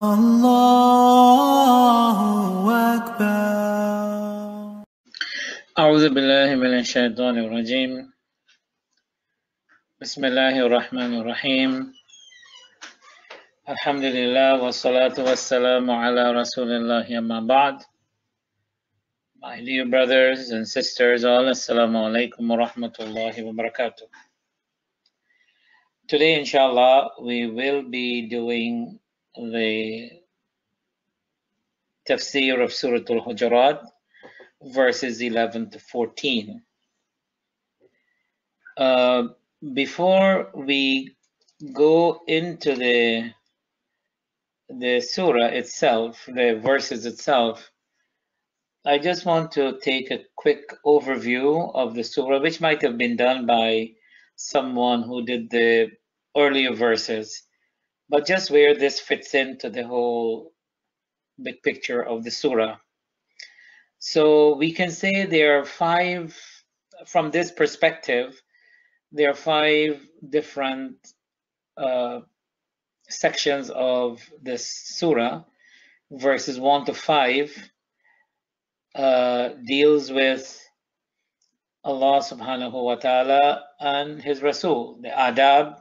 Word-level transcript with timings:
الله 0.00 2.15
أكبر 2.95 4.83
أعوذ 5.79 6.09
بالله 6.15 6.55
من 6.55 6.73
الشيطان 6.79 7.37
الرجيم 7.37 8.13
بسم 10.01 10.25
الله 10.25 10.55
الرحمن 10.65 11.13
الرحيم 11.21 11.93
الحمد 13.69 14.03
لله 14.03 14.63
والصلاة 14.63 15.13
والسلام 15.27 15.91
على 15.91 16.31
رسول 16.31 16.71
الله 16.71 17.17
أما 17.17 17.39
بعد 17.45 17.77
My 19.43 19.61
dear 19.61 19.85
brothers 19.85 20.49
and 20.49 20.67
sisters 20.67 21.23
all 21.25 21.45
Assalamu 21.45 22.09
alaikum 22.09 22.49
wa 22.49 22.57
rahmatullahi 22.65 23.45
wa 23.45 23.53
barakatuh 23.53 24.09
Today 26.07 26.39
inshallah 26.41 27.11
we 27.21 27.45
will 27.45 27.83
be 27.89 28.27
doing 28.29 28.97
the 29.35 30.09
tafsir 32.07 32.63
of 32.63 32.73
Surah 32.73 32.99
Al-Hujurat 33.09 33.85
verses 34.63 35.21
11 35.21 35.71
to 35.71 35.79
14. 35.79 36.61
Uh, 38.77 39.23
before 39.73 40.51
we 40.55 41.15
go 41.73 42.21
into 42.27 42.75
the 42.75 43.31
the 44.69 45.01
surah 45.01 45.47
itself, 45.47 46.25
the 46.27 46.59
verses 46.63 47.05
itself, 47.05 47.69
I 48.85 48.97
just 48.99 49.25
want 49.25 49.51
to 49.53 49.79
take 49.81 50.11
a 50.11 50.23
quick 50.37 50.73
overview 50.85 51.75
of 51.75 51.93
the 51.93 52.03
surah, 52.03 52.39
which 52.39 52.61
might 52.61 52.81
have 52.81 52.97
been 52.97 53.17
done 53.17 53.45
by 53.45 53.91
someone 54.37 55.03
who 55.03 55.25
did 55.25 55.49
the 55.49 55.91
earlier 56.37 56.73
verses, 56.73 57.43
but 58.11 58.27
just 58.27 58.51
where 58.51 58.75
this 58.75 58.99
fits 58.99 59.33
into 59.33 59.69
the 59.69 59.87
whole 59.87 60.51
big 61.41 61.63
picture 61.63 62.03
of 62.03 62.25
the 62.25 62.29
surah. 62.29 62.75
So 63.99 64.57
we 64.57 64.73
can 64.73 64.91
say 64.91 65.25
there 65.25 65.59
are 65.59 65.65
five, 65.65 66.37
from 67.05 67.31
this 67.31 67.51
perspective, 67.51 68.41
there 69.13 69.31
are 69.31 69.33
five 69.33 70.05
different 70.27 70.97
uh, 71.77 72.19
sections 73.07 73.69
of 73.69 74.21
this 74.41 74.67
surah. 74.67 75.43
Verses 76.11 76.59
1 76.59 76.85
to 76.87 76.93
5 76.93 77.71
uh, 78.93 79.49
deals 79.65 80.11
with 80.11 80.43
Allah 81.85 82.19
subhanahu 82.19 82.73
wa 82.73 82.95
ta'ala 82.95 83.63
and 83.79 84.21
His 84.21 84.41
Rasul, 84.41 84.99
the 85.01 85.07
adab 85.07 85.79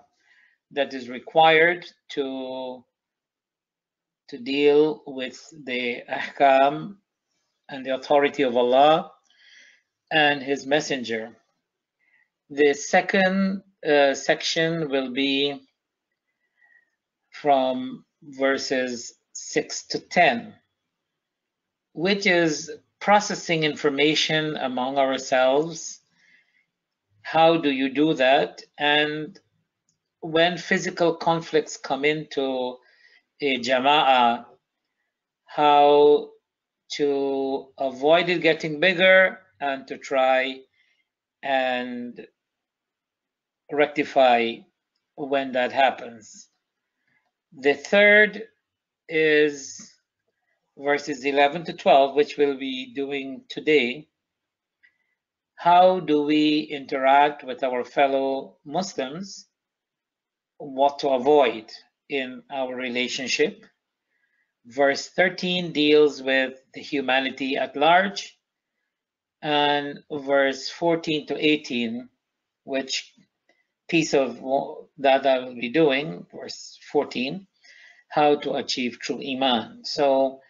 that 0.73 0.95
is 0.95 1.09
required 1.09 1.87
to 2.11 2.85
to 4.29 4.39
deal 4.39 5.03
with 5.07 5.53
the 5.65 6.03
ahkam 6.09 6.97
and 7.69 7.85
the 7.85 7.95
authority 7.95 8.45
of 8.45 8.57
Allah 8.57 9.11
and 10.13 10.41
His 10.41 10.67
Messenger. 10.67 11.37
The 12.49 12.75
second 12.75 13.63
uh, 13.85 14.15
section 14.15 14.89
will 14.89 15.13
be 15.13 15.61
from 17.31 18.05
verses 18.23 19.15
6 19.33 19.87
to 19.89 19.99
10, 19.99 20.55
which 21.95 22.27
is 22.27 22.71
processing 23.01 23.65
information 23.65 24.57
among 24.57 24.99
ourselves. 24.99 26.01
How 27.23 27.57
do 27.57 27.71
you 27.71 27.89
do 27.89 28.15
that? 28.15 28.63
And 28.79 29.39
when 30.21 30.59
physical 30.59 31.17
conflicts 31.17 31.77
come 31.77 32.05
into 32.05 32.77
a 33.43 33.59
jama'ah, 33.61 34.47
how 35.47 36.31
to 36.93 37.69
avoid 37.79 38.29
it 38.29 38.43
getting 38.43 38.81
bigger 38.81 39.39
and 39.61 39.87
to 39.89 39.99
try 39.99 40.61
and 41.43 42.27
rectify 43.73 44.57
when 45.17 45.53
that 45.53 45.73
happens. 45.73 46.49
The 47.59 47.75
third 47.75 48.45
is 49.09 49.93
verses 50.79 51.25
11 51.25 51.65
to 51.67 51.75
12, 51.75 52.17
which 52.17 52.39
we'll 52.39 52.59
be 52.59 52.93
doing 52.95 53.45
today. 53.49 54.09
How 55.57 56.01
do 56.01 56.23
we 56.25 56.61
interact 56.61 57.45
with 57.45 57.65
our 57.65 57.85
fellow 57.85 58.59
Muslims? 58.65 59.49
What 60.63 60.99
to 60.99 61.09
avoid 61.09 61.73
in 62.11 62.43
our 62.51 62.75
relationship? 62.75 63.65
Verse 64.67 65.09
13 65.09 65.73
deals 65.73 66.23
with 66.23 66.61
the 66.75 66.83
humanity 66.83 67.57
at 67.57 67.77
large, 67.77 68.37
and 69.41 70.01
verse 70.13 70.69
14 70.69 71.29
to 71.29 71.35
18, 71.43 72.11
which 72.65 73.15
piece 73.89 74.13
of 74.13 74.39
that 74.99 75.27
I 75.27 75.39
will 75.39 75.55
be 75.55 75.71
doing, 75.71 76.27
verse 76.31 76.79
14, 76.93 77.47
how 78.11 78.37
to 78.41 78.57
achieve 78.57 79.01
true 79.01 79.23
Iman. 79.27 79.87
So 79.87 80.41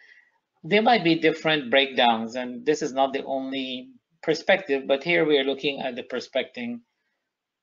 there 0.61 0.81
might 0.81 1.05
be 1.05 1.15
different 1.15 1.71
breakdowns, 1.71 2.35
and 2.35 2.65
this 2.65 2.81
is 2.81 2.91
not 2.91 3.13
the 3.13 3.23
only 3.23 3.91
perspective, 4.21 4.87
but 4.87 5.05
here 5.05 5.25
we 5.25 5.37
are 5.37 5.45
looking 5.45 5.79
at 5.79 5.95
the 5.95 6.03
perspective 6.03 6.79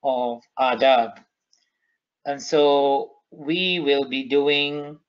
of 0.02 0.42
adab. 0.58 1.22
And 2.27 2.41
so 2.41 3.11
we 3.31 3.79
will 3.79 4.05
be 4.05 4.23
doing 4.29 4.99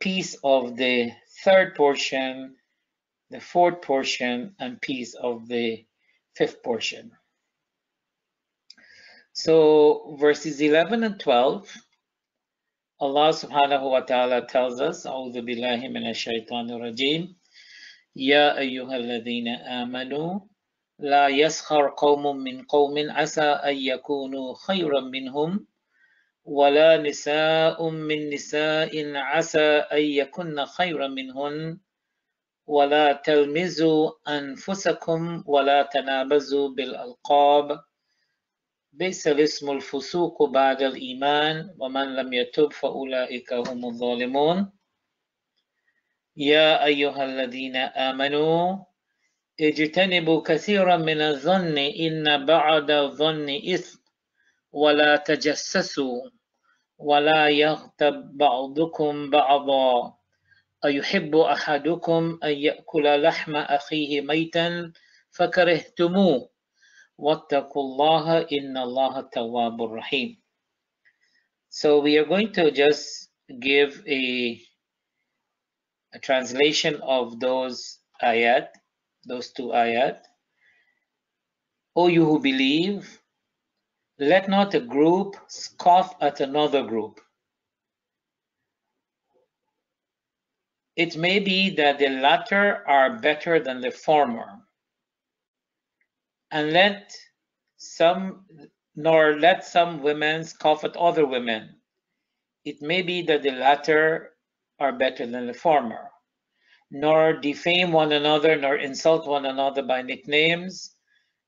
piece 0.00 0.36
of 0.42 0.76
the 0.76 1.12
third 1.44 1.74
portion, 1.74 2.56
the 3.30 3.40
fourth 3.40 3.82
portion, 3.82 4.54
and 4.58 4.80
piece 4.80 5.14
of 5.14 5.48
the 5.48 5.84
fifth 6.34 6.62
portion. 6.62 7.12
So 9.32 10.16
verses 10.20 10.60
11 10.60 11.04
and 11.04 11.20
12, 11.20 11.70
Allah 13.00 13.28
subhanahu 13.30 13.90
wa 13.90 14.00
ta'ala 14.00 14.46
tells 14.46 14.80
us, 14.80 15.06
أعوذ 15.06 15.40
بالله 15.42 15.88
من 15.88 16.06
الشيطان 16.10 16.70
الرجيم 16.70 17.34
يا 18.16 18.58
أيها 18.58 18.96
الذين 18.96 19.48
آمنوا 19.48 20.40
لا 20.98 21.28
يسخر 21.28 21.94
قوم 21.96 22.36
من 22.36 22.62
قوم 22.62 23.10
عسى 23.10 23.42
أن 23.42 23.76
يكونوا 23.76 24.54
خيرا 24.54 25.00
منهم 25.00 25.66
ولا 26.47 26.97
نساء 26.97 27.89
من 27.89 28.29
نساء 28.29 29.15
عسى 29.15 29.69
أن 29.91 30.01
يكن 30.01 30.65
خيرا 30.65 31.07
منهن 31.07 31.79
ولا 32.67 33.13
تلمزوا 33.13 34.11
أنفسكم 34.27 35.43
ولا 35.45 35.81
تنابزوا 35.83 36.69
بالألقاب 36.69 37.79
بئس 38.93 39.27
الاسم 39.27 39.71
الفسوق 39.71 40.43
بعد 40.49 40.81
الإيمان 40.81 41.75
ومن 41.79 42.15
لم 42.15 42.33
يتب 42.33 42.73
فأولئك 42.73 43.53
هم 43.53 43.85
الظالمون 43.85 44.71
يا 46.37 46.85
أيها 46.85 47.25
الذين 47.25 47.75
آمنوا 47.75 48.77
اجتنبوا 49.59 50.41
كثيرا 50.41 50.97
من 50.97 51.21
الظن 51.21 51.77
إن 51.77 52.45
بعد 52.45 52.91
الظن 52.91 53.49
إثم 53.73 53.99
ولا 54.71 55.15
تجسسوا 55.15 56.36
ولا 56.97 57.49
يغتب 57.49 58.37
بعضكم 58.37 59.29
بعضا. 59.29 60.17
أيحب 60.85 61.35
أحدكم 61.35 62.39
أن 62.43 62.53
يأكل 62.53 63.21
لحم 63.21 63.55
أخيه 63.55 64.21
ميتا 64.21 64.91
فكرهتموه. 65.31 66.49
واتقوا 67.17 67.83
الله 67.83 68.41
إن 68.41 68.77
الله 68.77 69.19
التواب 69.19 69.81
الرحيم 69.83 70.37
So 71.69 71.99
we 71.99 72.17
are 72.17 72.25
going 72.25 72.53
to 72.53 72.71
just 72.71 73.29
give 73.59 74.01
a, 74.07 74.61
a 76.13 76.19
translation 76.19 76.95
of 77.03 77.39
those 77.39 77.99
ayat, 78.23 78.69
those 79.25 79.51
two 79.51 79.69
ayat. 79.75 80.21
O 81.95 82.07
you 82.07 82.25
who 82.25 82.39
believe, 82.39 83.21
let 84.19 84.49
not 84.49 84.73
a 84.73 84.79
group 84.79 85.35
scoff 85.47 86.15
at 86.21 86.39
another 86.39 86.83
group. 86.83 87.19
It 90.95 91.15
may 91.15 91.39
be 91.39 91.69
that 91.75 91.99
the 91.99 92.09
latter 92.09 92.83
are 92.87 93.19
better 93.19 93.59
than 93.59 93.81
the 93.81 93.91
former. 93.91 94.47
And 96.49 96.73
let 96.73 97.13
some, 97.77 98.45
nor 98.95 99.37
let 99.37 99.63
some 99.63 100.01
women 100.01 100.43
scoff 100.43 100.83
at 100.83 100.97
other 100.97 101.27
women. 101.27 101.75
It 102.65 102.81
may 102.81 103.03
be 103.03 103.21
that 103.23 103.43
the 103.43 103.51
latter 103.51 104.33
are 104.79 104.91
better 104.91 105.27
than 105.27 105.45
the 105.45 105.53
former. 105.53 106.09
Nor 106.89 107.33
defame 107.33 107.91
one 107.91 108.13
another, 108.13 108.55
nor 108.55 108.77
insult 108.77 109.27
one 109.27 109.45
another 109.45 109.83
by 109.83 110.01
nicknames. 110.01 110.96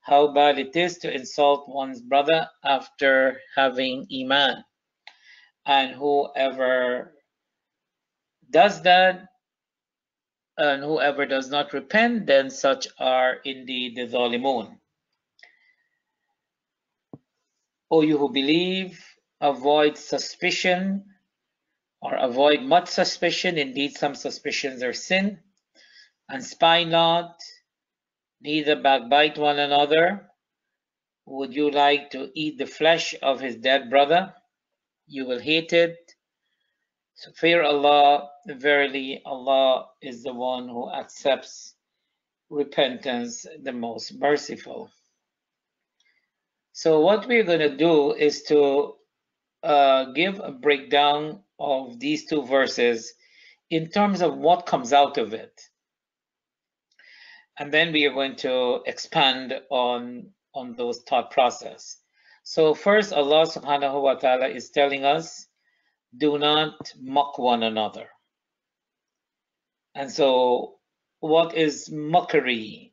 How 0.02 0.32
bad 0.32 0.58
it 0.58 0.74
is 0.76 0.98
to 0.98 1.12
insult 1.12 1.68
one's 1.68 2.00
brother 2.00 2.48
after 2.64 3.40
having 3.54 4.06
Iman. 4.12 4.64
And 5.66 5.94
whoever 5.94 7.14
does 8.50 8.82
that, 8.82 9.28
and 10.56 10.82
whoever 10.82 11.26
does 11.26 11.50
not 11.50 11.72
repent, 11.72 12.26
then 12.26 12.50
such 12.50 12.88
are 12.98 13.36
indeed 13.44 13.96
the 13.96 14.06
Zalimun. 14.08 14.78
O 17.90 18.02
you 18.02 18.18
who 18.18 18.32
believe, 18.32 19.04
avoid 19.40 19.96
suspicion 19.98 21.04
or 22.00 22.14
avoid 22.14 22.62
much 22.62 22.88
suspicion. 22.88 23.58
Indeed, 23.58 23.96
some 23.96 24.14
suspicions 24.14 24.82
are 24.82 24.92
sin. 24.92 25.40
And 26.28 26.44
spy 26.44 26.84
not, 26.84 27.36
neither 28.40 28.76
backbite 28.76 29.38
one 29.38 29.58
another. 29.58 30.30
Would 31.26 31.54
you 31.54 31.70
like 31.70 32.10
to 32.10 32.30
eat 32.34 32.58
the 32.58 32.66
flesh 32.66 33.14
of 33.22 33.40
his 33.40 33.56
dead 33.56 33.90
brother? 33.90 34.34
You 35.06 35.26
will 35.26 35.38
hate 35.38 35.72
it. 35.72 36.14
So 37.14 37.32
fear 37.32 37.62
Allah. 37.62 38.30
Verily, 38.46 39.20
Allah 39.24 39.88
is 40.00 40.22
the 40.22 40.32
one 40.32 40.68
who 40.68 40.90
accepts 40.90 41.74
repentance, 42.48 43.46
the 43.62 43.72
most 43.72 44.18
merciful. 44.18 44.90
So 46.72 47.00
what 47.00 47.26
we're 47.28 47.44
going 47.44 47.60
to 47.60 47.76
do 47.76 48.14
is 48.14 48.42
to 48.44 48.94
uh, 49.62 50.06
give 50.12 50.40
a 50.40 50.50
breakdown 50.50 51.42
of 51.58 52.00
these 52.00 52.26
two 52.26 52.42
verses 52.42 53.12
in 53.68 53.90
terms 53.90 54.22
of 54.22 54.38
what 54.38 54.66
comes 54.66 54.92
out 54.92 55.18
of 55.18 55.34
it. 55.34 55.60
And 57.60 57.70
then 57.72 57.92
we 57.92 58.04
are 58.06 58.12
going 58.12 58.34
to 58.36 58.80
expand 58.86 59.54
on, 59.70 60.26
on 60.54 60.74
those 60.74 61.02
thought 61.02 61.30
process. 61.30 61.98
So 62.42 62.74
first, 62.74 63.12
Allah 63.12 63.46
subhanahu 63.46 64.02
wa 64.02 64.14
ta'ala 64.14 64.48
is 64.48 64.70
telling 64.70 65.04
us, 65.04 65.46
do 66.16 66.38
not 66.38 66.92
mock 67.00 67.38
one 67.38 67.62
another. 67.62 68.08
And 69.94 70.10
so 70.10 70.80
what 71.20 71.54
is 71.54 71.88
mockery? 71.92 72.92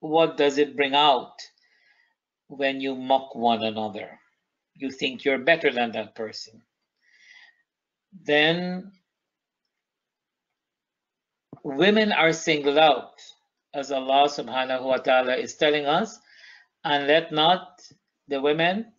What 0.00 0.38
does 0.38 0.56
it 0.56 0.76
bring 0.76 0.94
out? 0.94 1.34
when 2.56 2.80
you 2.80 2.94
mock 2.94 3.34
one 3.34 3.62
another. 3.64 4.18
You 4.74 4.90
think 4.90 5.24
you're 5.24 5.38
better 5.38 5.72
than 5.72 5.92
that 5.92 6.14
person. 6.14 6.62
Then 8.24 8.92
women 11.64 12.12
are 12.12 12.32
singled 12.32 12.78
out, 12.78 13.20
as 13.73 13.91
Allah 13.91 14.27
subhanahu 14.29 14.83
wa 14.83 14.97
ta'ala 14.97 15.35
is 15.35 15.55
telling 15.55 15.85
us, 15.85 16.19
and 16.83 17.07
let 17.07 17.31
not 17.31 17.81
the 18.27 18.41
women 18.41 18.93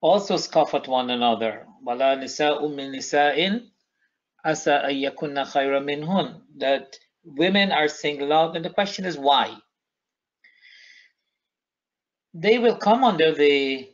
also 0.00 0.36
scoff 0.36 0.74
at 0.74 0.88
one 0.88 1.10
another. 1.10 1.66
وَلَا 1.86 2.16
نِسَاءٌ 2.22 2.60
مِّن 2.62 2.94
نِسَاءٍ 2.96 3.68
أَسَىٰ 4.46 4.84
أَن 4.84 4.94
يَكُنَّ 5.12 5.44
خَيْرًا 5.44 5.80
مِنْهُنْ 5.80 6.42
That 6.58 6.96
women 7.24 7.72
are 7.72 7.88
singled 7.88 8.32
out, 8.32 8.56
and 8.56 8.64
the 8.64 8.70
question 8.70 9.04
is 9.04 9.16
why? 9.18 9.56
they 12.34 12.58
will 12.58 12.76
come 12.76 13.04
under 13.04 13.34
the 13.34 13.88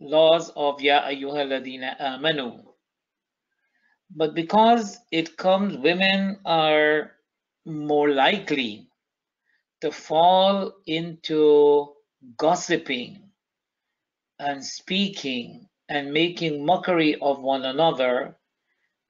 laws 0.00 0.50
of 0.56 0.80
Ya 0.80 1.02
ayyuhalladina 1.02 1.98
amanu. 2.00 2.64
but 4.17 4.33
because 4.33 4.97
it 5.11 5.37
comes, 5.37 5.77
women 5.77 6.39
are 6.43 7.11
more 7.67 8.09
likely 8.09 8.89
to 9.81 9.91
fall 9.91 10.73
into 10.87 11.93
gossiping 12.35 13.29
and 14.39 14.65
speaking 14.65 15.69
and 15.87 16.11
making 16.11 16.65
mockery 16.65 17.15
of 17.21 17.43
one 17.43 17.63
another. 17.63 18.35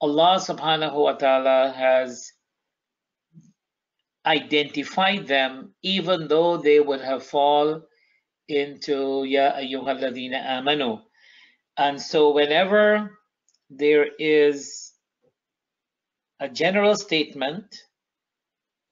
Allah 0.02 0.44
subhanahu 0.44 0.94
wa 1.00 1.14
ta'ala 1.14 1.72
has 1.72 2.34
identified 4.26 5.26
them 5.26 5.74
even 5.84 6.28
though 6.28 6.58
they 6.58 6.82
would 6.82 7.00
have 7.00 7.24
fall 7.24 7.82
into 8.50 9.24
Ya 9.24 9.54
ayyuhalladhina 9.56 10.44
amanu. 10.60 11.00
And 11.78 12.02
so 12.02 12.34
whenever 12.34 13.18
there 13.70 14.08
is 14.20 14.87
a 16.40 16.50
general 16.50 16.96
statement, 16.96 17.84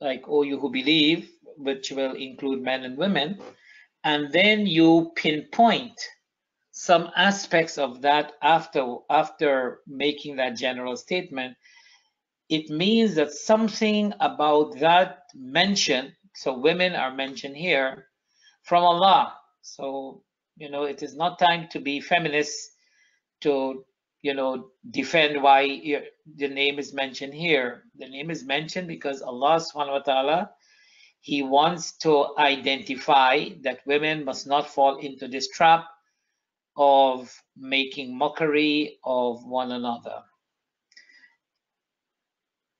like, 0.02 0.24
oh, 0.28 0.44
you 0.44 0.60
who 0.60 0.70
believe, 0.70 1.30
which 1.58 1.92
will 1.92 2.14
include 2.14 2.62
men 2.62 2.84
and 2.84 2.98
women, 2.98 3.40
and 4.04 4.32
then 4.32 4.66
you 4.66 5.12
pinpoint 5.16 6.00
some 6.72 7.10
aspects 7.16 7.78
of 7.78 8.02
that 8.02 8.34
after 8.42 8.98
after 9.10 9.80
making 9.88 10.36
that 10.36 10.58
general 10.58 10.98
statement, 10.98 11.56
it 12.50 12.70
means 12.70 13.16
that 13.16 13.32
something 13.32 14.14
about 14.20 14.78
that 14.80 15.24
mention, 15.34 16.14
so 16.36 16.58
women 16.58 16.94
are 16.94 17.14
mentioned 17.14 17.56
here, 17.56 18.08
from 18.64 18.84
Allah. 18.84 19.34
So, 19.62 20.24
you 20.58 20.70
know, 20.70 20.84
it 20.84 21.02
is 21.02 21.16
not 21.16 21.40
time 21.40 21.68
to 21.72 21.80
be 21.80 22.02
feminist 22.02 22.72
to, 23.42 23.86
you 24.26 24.34
know, 24.34 24.72
defend 24.90 25.44
why 25.44 25.68
the 26.36 26.48
name 26.48 26.80
is 26.80 26.96
mentioned 26.96 27.32
here. 27.32 27.84
The 28.00 28.10
name 28.10 28.32
is 28.32 28.44
mentioned 28.44 28.88
because 28.88 29.22
Allah 29.22 29.62
subhanahu 29.62 29.92
wa 29.92 30.00
ta'ala, 30.00 30.52
He 31.22 31.44
wants 31.44 31.96
to 31.98 32.34
identify 32.40 33.50
that 33.62 33.86
women 33.86 34.26
must 34.26 34.48
not 34.48 34.68
fall 34.68 34.98
into 34.98 35.28
this 35.28 35.48
trap 35.50 35.86
of 36.76 37.32
making 37.56 38.18
mockery 38.18 38.98
of 39.04 39.46
one 39.46 39.72
another. 39.72 40.24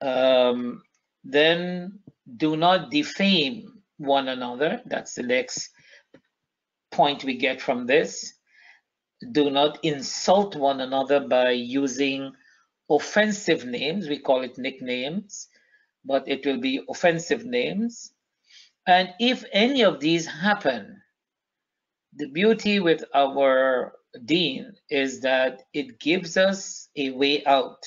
Um, 0.02 0.82
then 1.24 2.00
do 2.38 2.58
not 2.58 2.90
defame 2.90 3.84
one 3.98 4.30
another. 4.30 4.82
That's 4.88 5.14
the 5.14 5.22
next 5.22 5.70
point 6.90 7.24
we 7.24 7.38
get 7.38 7.62
from 7.62 7.86
this. 7.86 8.34
Do 9.32 9.50
not 9.50 9.80
insult 9.84 10.56
one 10.56 10.82
another 10.82 11.22
by 11.22 11.52
using 11.52 12.34
offensive 12.90 13.66
names. 13.66 14.08
We 14.08 14.20
call 14.20 14.42
it 14.42 14.58
nicknames, 14.58 15.48
but 16.04 16.28
it 16.28 16.46
will 16.46 16.60
be 16.60 16.84
offensive 16.90 17.46
names. 17.46 18.14
And 18.88 19.14
if 19.20 19.44
any 19.52 19.84
of 19.84 20.00
these 20.00 20.26
happen, 20.28 21.02
the 22.14 22.28
beauty 22.28 22.80
with 22.80 23.04
our 23.14 23.94
deen 24.26 24.74
is 24.90 25.22
that 25.22 25.64
it 25.74 26.00
gives 26.00 26.38
us 26.38 26.90
a 26.96 27.12
way 27.12 27.44
out 27.46 27.84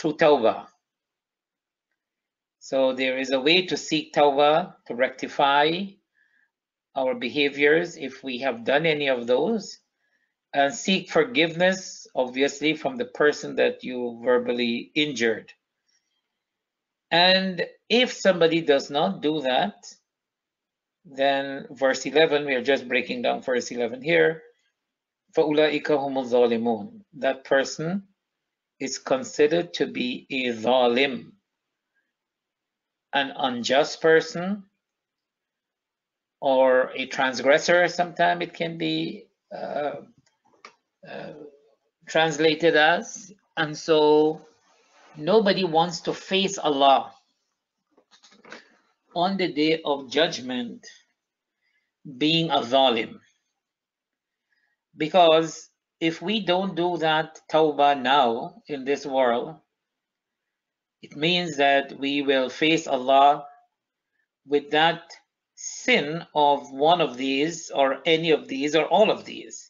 through 0.00 0.16
tawbah. 0.16 0.66
So 2.58 2.94
there 2.94 3.18
is 3.18 3.30
a 3.30 3.40
way 3.40 3.66
to 3.66 3.76
seek 3.76 4.14
tawbah, 4.14 4.74
to 4.86 4.94
rectify 4.94 5.82
our 6.96 7.14
behaviors 7.14 7.96
if 7.96 8.24
we 8.24 8.38
have 8.38 8.64
done 8.64 8.86
any 8.86 9.08
of 9.08 9.26
those, 9.26 9.80
and 10.53 10.73
seek 10.73 11.09
forgiveness, 11.09 12.07
obviously, 12.15 12.75
from 12.75 12.95
the 12.95 13.05
person 13.05 13.55
that 13.55 13.83
you 13.83 14.19
verbally 14.23 14.91
injured. 14.95 15.53
And 17.11 17.65
if 17.89 18.13
somebody 18.13 18.61
does 18.61 18.89
not 18.89 19.21
do 19.21 19.41
that, 19.41 19.85
then 21.05 21.67
verse 21.71 22.05
11, 22.05 22.45
we 22.45 22.55
are 22.55 22.63
just 22.63 22.87
breaking 22.87 23.23
down 23.23 23.41
verse 23.41 23.71
11 23.71 24.01
here. 24.01 24.43
فَأُولَٰئِكَ 25.35 25.83
هُمُ 25.83 26.13
الظَّالِمُونَ 26.17 27.01
That 27.17 27.43
person 27.43 28.07
is 28.79 28.97
considered 28.97 29.73
to 29.75 29.87
be 29.87 30.25
a 30.29 30.53
zalim, 30.53 31.31
an 33.13 33.33
unjust 33.35 34.01
person 34.01 34.63
or 36.41 36.91
a 36.95 37.05
transgressor. 37.07 37.87
Sometimes 37.87 38.43
it 38.43 38.53
can 38.53 38.77
be 38.77 39.25
uh, 39.53 39.57
uh, 39.57 40.01
uh, 41.08 41.32
translated 42.08 42.76
as. 42.76 43.32
And 43.56 43.76
so 43.76 44.40
nobody 45.16 45.64
wants 45.64 46.00
to 46.02 46.14
face 46.14 46.58
Allah 46.58 47.12
on 49.14 49.36
the 49.36 49.52
day 49.52 49.80
of 49.84 50.10
judgment 50.10 50.86
being 52.18 52.50
a 52.50 52.60
zalim. 52.60 53.20
Because 54.96 55.70
if 56.00 56.20
we 56.20 56.44
don't 56.44 56.74
do 56.74 56.98
that 56.98 57.40
tawbah 57.50 58.00
now 58.00 58.62
in 58.66 58.84
this 58.84 59.06
world, 59.06 59.56
it 61.02 61.16
means 61.16 61.56
that 61.56 61.98
we 61.98 62.22
will 62.22 62.48
face 62.48 62.86
Allah 62.86 63.46
with 64.46 64.70
that 64.70 65.02
sin 65.54 66.24
of 66.34 66.70
one 66.70 67.00
of 67.00 67.16
these 67.16 67.70
or 67.70 68.00
any 68.04 68.30
of 68.30 68.48
these 68.48 68.74
or 68.74 68.84
all 68.86 69.10
of 69.10 69.24
these 69.24 69.63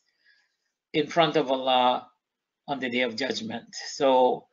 in 0.94 1.08
front 1.08 1.36
of 1.36 1.50
Allah 1.50 2.08
on 2.68 2.78
the 2.78 2.88
day 2.88 3.02
of 3.02 3.16
judgment. 3.16 3.74
So 3.92 4.46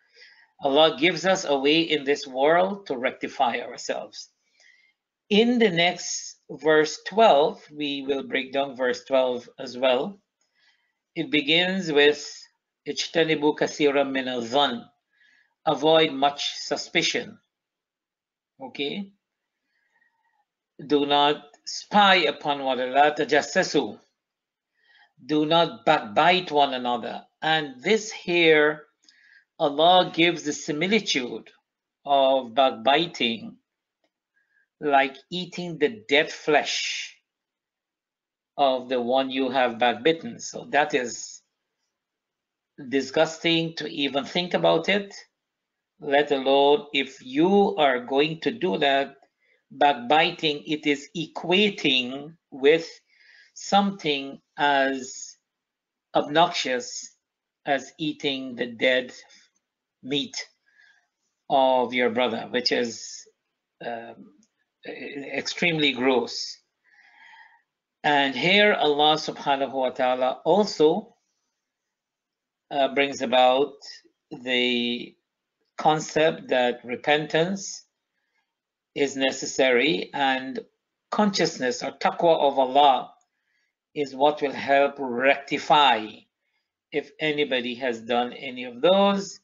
Allah 0.62 0.98
gives 1.00 1.26
us 1.26 1.46
a 1.46 1.58
way 1.58 1.82
in 1.82 2.04
this 2.04 2.28
world 2.28 2.88
to 2.88 2.98
rectify 2.98 3.60
ourselves. 3.60 4.30
In 5.30 5.60
the 5.60 5.70
next 5.70 6.40
verse 6.50 7.00
12, 7.08 7.62
we 7.72 8.04
will 8.06 8.24
break 8.24 8.52
down 8.52 8.76
verse 8.76 9.06
12 9.06 9.48
as 9.60 9.78
well. 9.78 10.20
It 11.16 11.32
begins 11.32 11.92
with 11.92 12.20
Ijtanibu 12.88 13.56
kasira 13.58 14.10
min 14.10 14.28
al 14.28 14.90
Avoid 15.66 16.12
much 16.12 16.54
suspicion. 16.56 17.38
Okay? 18.60 19.12
Do 20.86 21.06
not 21.06 21.44
spy 21.66 22.16
upon 22.16 22.64
one 22.64 22.80
another, 22.80 23.26
tajassasu. 23.26 24.00
Do 25.26 25.46
not 25.46 25.86
backbite 25.86 26.52
one 26.52 26.74
another. 26.74 27.24
And 27.42 27.82
this 27.82 28.12
here, 28.12 28.86
Allah 29.60 30.12
gives 30.14 30.44
the 30.44 30.54
similitude 30.54 31.50
of 32.06 32.56
backbiting 32.56 33.58
like 34.80 35.16
eating 35.30 35.78
the 35.78 36.04
dead 36.10 36.32
flesh 36.32 37.16
of 38.58 38.90
the 38.90 39.00
one 39.00 39.30
you 39.30 39.50
have 39.50 39.74
backbitten. 39.74 40.42
So 40.42 40.66
that 40.72 40.94
is 40.94 41.42
disgusting 42.90 43.76
to 43.76 43.88
even 43.88 44.26
think 44.26 44.56
about 44.56 44.90
it, 44.90 45.14
let 46.00 46.32
alone 46.32 46.88
if 46.94 47.24
you 47.24 47.76
are 47.78 48.00
going 48.00 48.42
to 48.42 48.52
do 48.52 48.78
that, 48.80 49.16
backbiting, 49.70 50.64
it 50.66 50.88
is 50.88 51.10
equating 51.16 52.36
with 52.50 52.90
something 53.62 54.42
as 54.58 55.38
obnoxious 56.16 57.16
as 57.66 57.94
eating 58.00 58.56
the 58.56 58.66
dead 58.66 59.14
meat 60.02 60.36
of 61.48 61.94
your 61.94 62.10
brother, 62.10 62.48
which 62.50 62.72
is 62.72 63.28
um, 63.86 64.34
extremely 64.88 65.92
gross. 65.94 66.58
And 68.04 68.36
here 68.36 68.74
Allah 68.74 69.16
subhanahu 69.16 69.74
wa 69.74 69.90
ta'ala 69.92 70.42
also 70.44 71.16
uh, 72.72 72.96
brings 72.96 73.22
about 73.22 73.74
the 74.32 75.16
concept 75.78 76.50
that 76.50 76.80
repentance 76.84 77.86
is 78.96 79.16
necessary 79.16 80.10
and 80.16 80.60
consciousness 81.12 81.84
or 81.84 81.92
taqwa 81.92 82.40
of 82.40 82.58
Allah 82.58 83.12
is 83.94 84.16
what 84.16 84.42
will 84.42 84.54
help 84.54 84.96
rectify 85.00 86.08
if 86.92 87.12
anybody 87.20 87.76
has 87.76 88.02
done 88.02 88.34
any 88.34 88.66
of 88.66 88.82
those. 88.82 89.40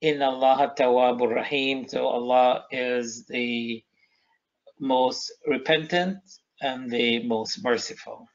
In 0.00 0.22
Allah 0.22 0.72
Tawwabur 0.78 1.34
Rahim, 1.34 1.86
so 1.86 2.06
Allah 2.06 2.64
is 2.70 3.26
the 3.26 3.84
most 4.78 5.30
repentant 5.46 6.18
and 6.62 6.90
the 6.90 7.22
most 7.24 7.62
merciful. 7.62 8.26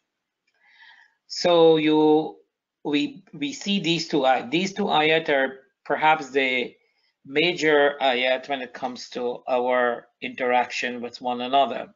So 1.27 1.77
you 1.77 2.38
we 2.84 3.24
we 3.34 3.51
see 3.51 3.80
these 3.80 4.08
two 4.08 4.22
ayat. 4.22 4.51
These 4.51 4.74
two 4.74 4.86
ayat 4.86 5.27
are 5.30 5.60
perhaps 5.86 6.30
the 6.30 6.75
major 7.25 7.96
ayat 8.00 8.48
when 8.48 8.62
it 8.62 8.74
comes 8.74 9.10
to 9.10 9.42
our 9.50 10.08
interaction 10.22 11.01
with 11.01 11.20
one 11.20 11.42
another. 11.42 11.88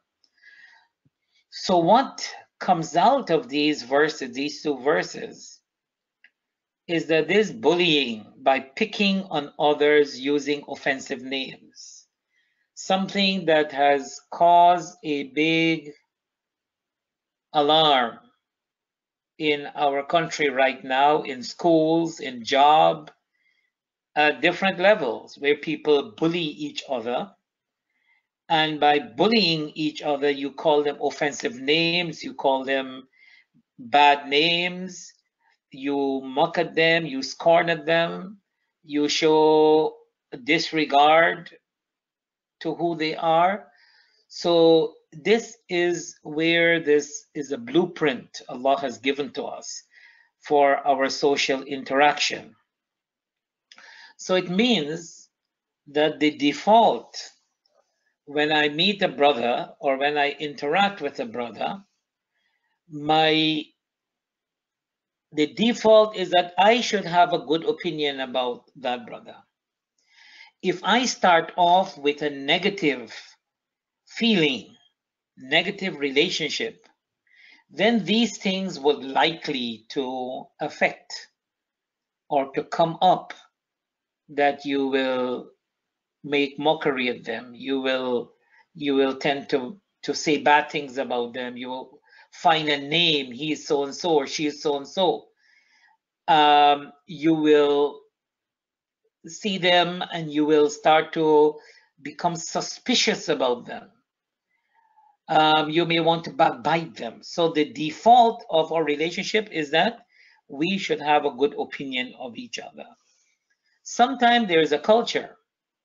So 1.50 1.78
what 1.78 2.28
comes 2.60 2.94
out 2.94 3.30
of 3.30 3.48
these 3.48 3.82
verses, 3.82 4.32
these 4.32 4.62
two 4.62 4.78
verses, 4.78 5.60
is 6.86 7.06
that 7.06 7.28
this 7.28 7.50
bullying 7.50 8.26
by 8.42 8.60
picking 8.60 9.22
on 9.24 9.52
others 9.58 10.20
using 10.20 10.62
offensive 10.68 11.22
names, 11.22 12.06
something 12.74 13.46
that 13.46 13.72
has 13.72 14.20
caused 14.30 14.96
a 15.02 15.24
big 15.28 15.92
alarm 17.52 18.18
in 19.38 19.66
our 19.74 20.04
country 20.04 20.50
right 20.50 20.84
now, 20.84 21.22
in 21.22 21.42
schools, 21.42 22.20
in 22.20 22.44
job, 22.44 23.10
at 24.16 24.42
different 24.42 24.78
levels, 24.78 25.38
where 25.38 25.56
people 25.56 26.12
bully 26.16 26.40
each 26.40 26.82
other. 26.88 27.30
And 28.50 28.80
by 28.80 28.98
bullying 28.98 29.70
each 29.76 30.02
other, 30.02 30.28
you 30.28 30.50
call 30.50 30.82
them 30.82 30.98
offensive 31.00 31.54
names, 31.54 32.24
you 32.24 32.34
call 32.34 32.64
them 32.64 33.06
bad 33.78 34.28
names, 34.28 35.12
you 35.70 36.20
mock 36.24 36.58
at 36.58 36.74
them, 36.74 37.06
you 37.06 37.22
scorn 37.22 37.70
at 37.70 37.86
them, 37.86 38.38
you 38.82 39.08
show 39.08 39.94
disregard 40.42 41.56
to 42.58 42.74
who 42.74 42.96
they 42.96 43.14
are. 43.14 43.68
So 44.26 44.94
this 45.12 45.56
is 45.68 46.18
where 46.24 46.80
this 46.80 47.26
is 47.34 47.52
a 47.52 47.58
blueprint 47.58 48.42
Allah 48.48 48.80
has 48.80 48.98
given 48.98 49.32
to 49.34 49.44
us 49.44 49.84
for 50.40 50.76
our 50.78 51.08
social 51.08 51.62
interaction. 51.62 52.56
So 54.16 54.34
it 54.34 54.50
means 54.50 55.28
that 55.86 56.18
the 56.18 56.36
default 56.36 57.16
when 58.30 58.52
I 58.52 58.68
meet 58.68 59.02
a 59.02 59.08
brother 59.08 59.74
or 59.80 59.96
when 59.98 60.16
I 60.16 60.30
interact 60.38 61.00
with 61.00 61.18
a 61.18 61.26
brother, 61.26 61.82
my 62.88 63.64
the 65.32 65.46
default 65.54 66.16
is 66.16 66.30
that 66.30 66.52
I 66.56 66.80
should 66.80 67.04
have 67.04 67.32
a 67.32 67.44
good 67.46 67.64
opinion 67.64 68.20
about 68.20 68.70
that 68.76 69.06
brother. 69.06 69.36
If 70.62 70.82
I 70.84 71.06
start 71.06 71.52
off 71.56 71.98
with 71.98 72.22
a 72.22 72.30
negative 72.30 73.12
feeling 74.06 74.76
negative 75.36 75.98
relationship, 75.98 76.86
then 77.70 78.04
these 78.04 78.38
things 78.38 78.78
would 78.78 79.02
likely 79.02 79.86
to 79.88 80.44
affect 80.60 81.28
or 82.28 82.52
to 82.52 82.62
come 82.62 82.96
up 83.00 83.32
that 84.28 84.64
you 84.64 84.86
will 84.86 85.50
make 86.22 86.58
mockery 86.58 87.08
of 87.08 87.24
them. 87.24 87.52
You 87.54 87.80
will 87.80 88.32
you 88.74 88.94
will 88.94 89.16
tend 89.16 89.48
to 89.50 89.80
to 90.02 90.14
say 90.14 90.38
bad 90.38 90.70
things 90.70 90.98
about 90.98 91.34
them. 91.34 91.56
You 91.56 91.68
will 91.68 92.00
find 92.32 92.68
a 92.68 92.78
name. 92.78 93.32
He 93.32 93.52
is 93.52 93.66
so 93.66 93.84
and 93.84 93.94
so 93.94 94.10
or 94.10 94.26
she 94.26 94.46
is 94.46 94.62
so 94.62 94.76
and 94.76 94.88
so. 94.88 95.26
Um, 96.28 96.92
you 97.06 97.34
will 97.34 98.00
see 99.26 99.58
them 99.58 100.02
and 100.12 100.32
you 100.32 100.46
will 100.46 100.70
start 100.70 101.12
to 101.14 101.56
become 102.02 102.36
suspicious 102.36 103.28
about 103.28 103.66
them 103.66 103.90
um, 105.30 105.70
you 105.70 105.86
may 105.86 106.00
want 106.00 106.24
to 106.24 106.30
backbite 106.30 106.96
them. 106.96 107.22
So 107.22 107.52
the 107.52 107.72
default 107.72 108.44
of 108.50 108.72
our 108.72 108.84
relationship 108.84 109.48
is 109.52 109.70
that 109.70 110.04
we 110.48 110.76
should 110.76 111.00
have 111.00 111.24
a 111.24 111.30
good 111.30 111.54
opinion 111.56 112.12
of 112.18 112.36
each 112.36 112.58
other. 112.58 112.84
Sometimes 113.84 114.48
there 114.48 114.60
is 114.60 114.72
a 114.72 114.78
culture, 114.78 115.36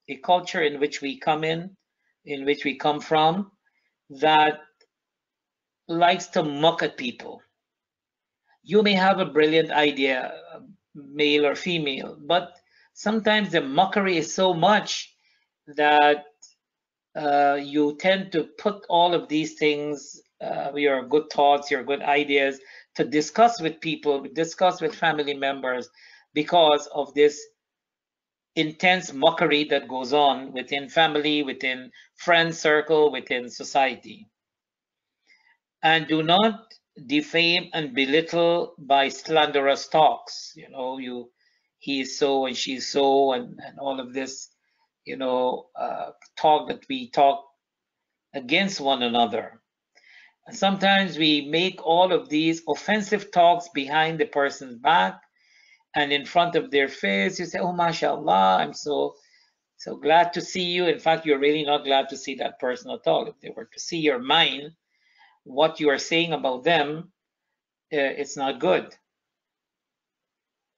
a 0.07 0.17
culture 0.17 0.61
in 0.61 0.79
which 0.79 1.01
we 1.01 1.19
come 1.19 1.43
in, 1.43 1.75
in 2.25 2.45
which 2.45 2.65
we 2.65 2.77
come 2.77 2.99
from, 2.99 3.51
that 4.09 4.59
likes 5.87 6.27
to 6.27 6.43
mock 6.43 6.83
at 6.83 6.97
people. 6.97 7.41
You 8.63 8.81
may 8.81 8.93
have 8.93 9.19
a 9.19 9.25
brilliant 9.25 9.71
idea, 9.71 10.33
male 10.95 11.45
or 11.45 11.55
female, 11.55 12.17
but 12.19 12.53
sometimes 12.93 13.51
the 13.51 13.61
mockery 13.61 14.17
is 14.17 14.33
so 14.33 14.53
much 14.53 15.13
that 15.67 16.25
uh, 17.15 17.59
you 17.61 17.95
tend 17.97 18.31
to 18.31 18.49
put 18.57 18.85
all 18.89 19.13
of 19.13 19.27
these 19.27 19.53
things, 19.53 20.21
uh, 20.41 20.71
your 20.75 21.07
good 21.07 21.29
thoughts, 21.31 21.71
your 21.71 21.83
good 21.83 22.01
ideas, 22.01 22.59
to 22.95 23.03
discuss 23.03 23.61
with 23.61 23.79
people, 23.81 24.25
discuss 24.33 24.81
with 24.81 24.95
family 24.95 25.33
members, 25.33 25.89
because 26.33 26.87
of 26.93 27.13
this 27.13 27.41
intense 28.55 29.13
mockery 29.13 29.65
that 29.65 29.87
goes 29.87 30.13
on 30.13 30.53
within 30.53 30.89
family, 30.89 31.43
within 31.43 31.91
friend 32.15 32.55
circle, 32.55 33.11
within 33.11 33.49
society. 33.49 34.29
And 35.83 36.07
do 36.07 36.23
not 36.23 36.73
defame 37.05 37.69
and 37.73 37.93
belittle 37.93 38.75
by 38.77 39.09
slanderous 39.09 39.87
talks. 39.87 40.53
You 40.55 40.69
know, 40.69 40.97
you 40.97 41.31
he 41.79 42.01
is 42.01 42.17
so 42.17 42.45
and 42.45 42.57
she's 42.57 42.87
so 42.91 43.33
and, 43.33 43.59
and 43.63 43.77
all 43.79 43.99
of 43.99 44.13
this 44.13 44.49
you 45.05 45.17
know, 45.17 45.67
uh, 45.75 46.11
talk 46.35 46.67
that 46.67 46.85
we 46.89 47.09
talk 47.09 47.45
against 48.33 48.81
one 48.81 49.03
another. 49.03 49.61
And 50.47 50.57
sometimes 50.57 51.17
we 51.17 51.47
make 51.49 51.83
all 51.85 52.11
of 52.11 52.29
these 52.29 52.61
offensive 52.67 53.31
talks 53.31 53.69
behind 53.73 54.19
the 54.19 54.25
person's 54.25 54.75
back 54.75 55.21
and 55.95 56.11
in 56.11 56.25
front 56.25 56.55
of 56.55 56.71
their 56.71 56.87
face. 56.87 57.39
You 57.39 57.45
say, 57.45 57.59
Oh, 57.59 57.71
mashallah, 57.71 58.57
I'm 58.59 58.73
so 58.73 59.15
so 59.77 59.95
glad 59.97 60.33
to 60.33 60.41
see 60.41 60.63
you. 60.63 60.85
In 60.85 60.99
fact, 60.99 61.25
you're 61.25 61.39
really 61.39 61.63
not 61.65 61.83
glad 61.83 62.09
to 62.09 62.17
see 62.17 62.35
that 62.35 62.59
person 62.59 62.91
at 62.91 63.07
all. 63.07 63.27
If 63.27 63.39
they 63.41 63.51
were 63.55 63.65
to 63.65 63.79
see 63.79 63.97
your 63.97 64.19
mind, 64.19 64.71
what 65.43 65.79
you 65.79 65.89
are 65.89 65.97
saying 65.97 66.33
about 66.33 66.63
them, 66.63 67.11
uh, 67.93 68.13
it's 68.21 68.37
not 68.37 68.59
good. 68.59 68.95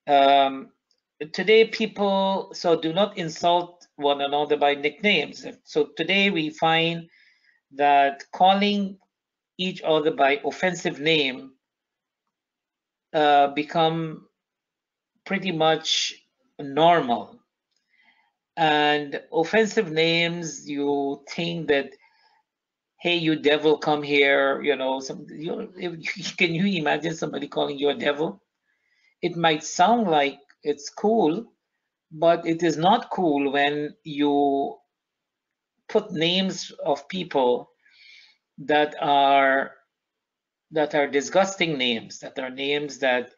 Um, 0.08 0.70
today, 1.32 1.66
people 1.66 2.50
so 2.54 2.80
do 2.80 2.92
not 2.92 3.18
insult 3.18 3.88
one 3.98 4.22
another 4.22 4.58
by 4.58 4.76
nicknames. 4.76 5.46
So 5.64 5.90
today 5.96 6.30
we 6.30 6.50
find 6.50 7.08
that 7.74 8.24
calling 8.34 8.98
each 9.58 9.82
other 9.84 10.12
by 10.12 10.42
offensive 10.44 11.00
name 11.00 11.52
uh, 13.14 13.48
become 13.48 14.27
pretty 15.28 15.52
much 15.52 16.16
normal. 16.58 17.38
And 18.56 19.22
offensive 19.32 19.92
names, 19.92 20.68
you 20.68 21.22
think 21.30 21.68
that, 21.68 21.92
hey, 23.00 23.18
you 23.18 23.36
devil, 23.36 23.78
come 23.78 24.02
here, 24.02 24.62
you 24.64 24.76
know, 24.76 25.00
some, 25.02 25.28
you, 25.30 25.70
can 26.38 26.56
you 26.56 26.66
imagine 26.80 27.14
somebody 27.14 27.48
calling 27.48 27.78
you 27.78 27.90
a 27.90 27.96
devil? 27.96 28.42
It 29.22 29.36
might 29.36 29.64
sound 29.64 30.08
like 30.08 30.40
it's 30.64 30.90
cool, 30.90 31.46
but 32.12 32.48
it 32.48 32.64
is 32.64 32.78
not 32.78 33.12
cool 33.12 33.52
when 33.52 33.96
you 34.04 34.78
put 35.90 36.12
names 36.12 36.72
of 36.84 37.08
people 37.10 37.70
that 38.60 38.96
are 39.02 39.72
that 40.72 40.96
are 40.96 41.08
disgusting 41.08 41.78
names, 41.78 42.20
that 42.20 42.38
are 42.40 42.50
names 42.50 43.00
that 43.00 43.32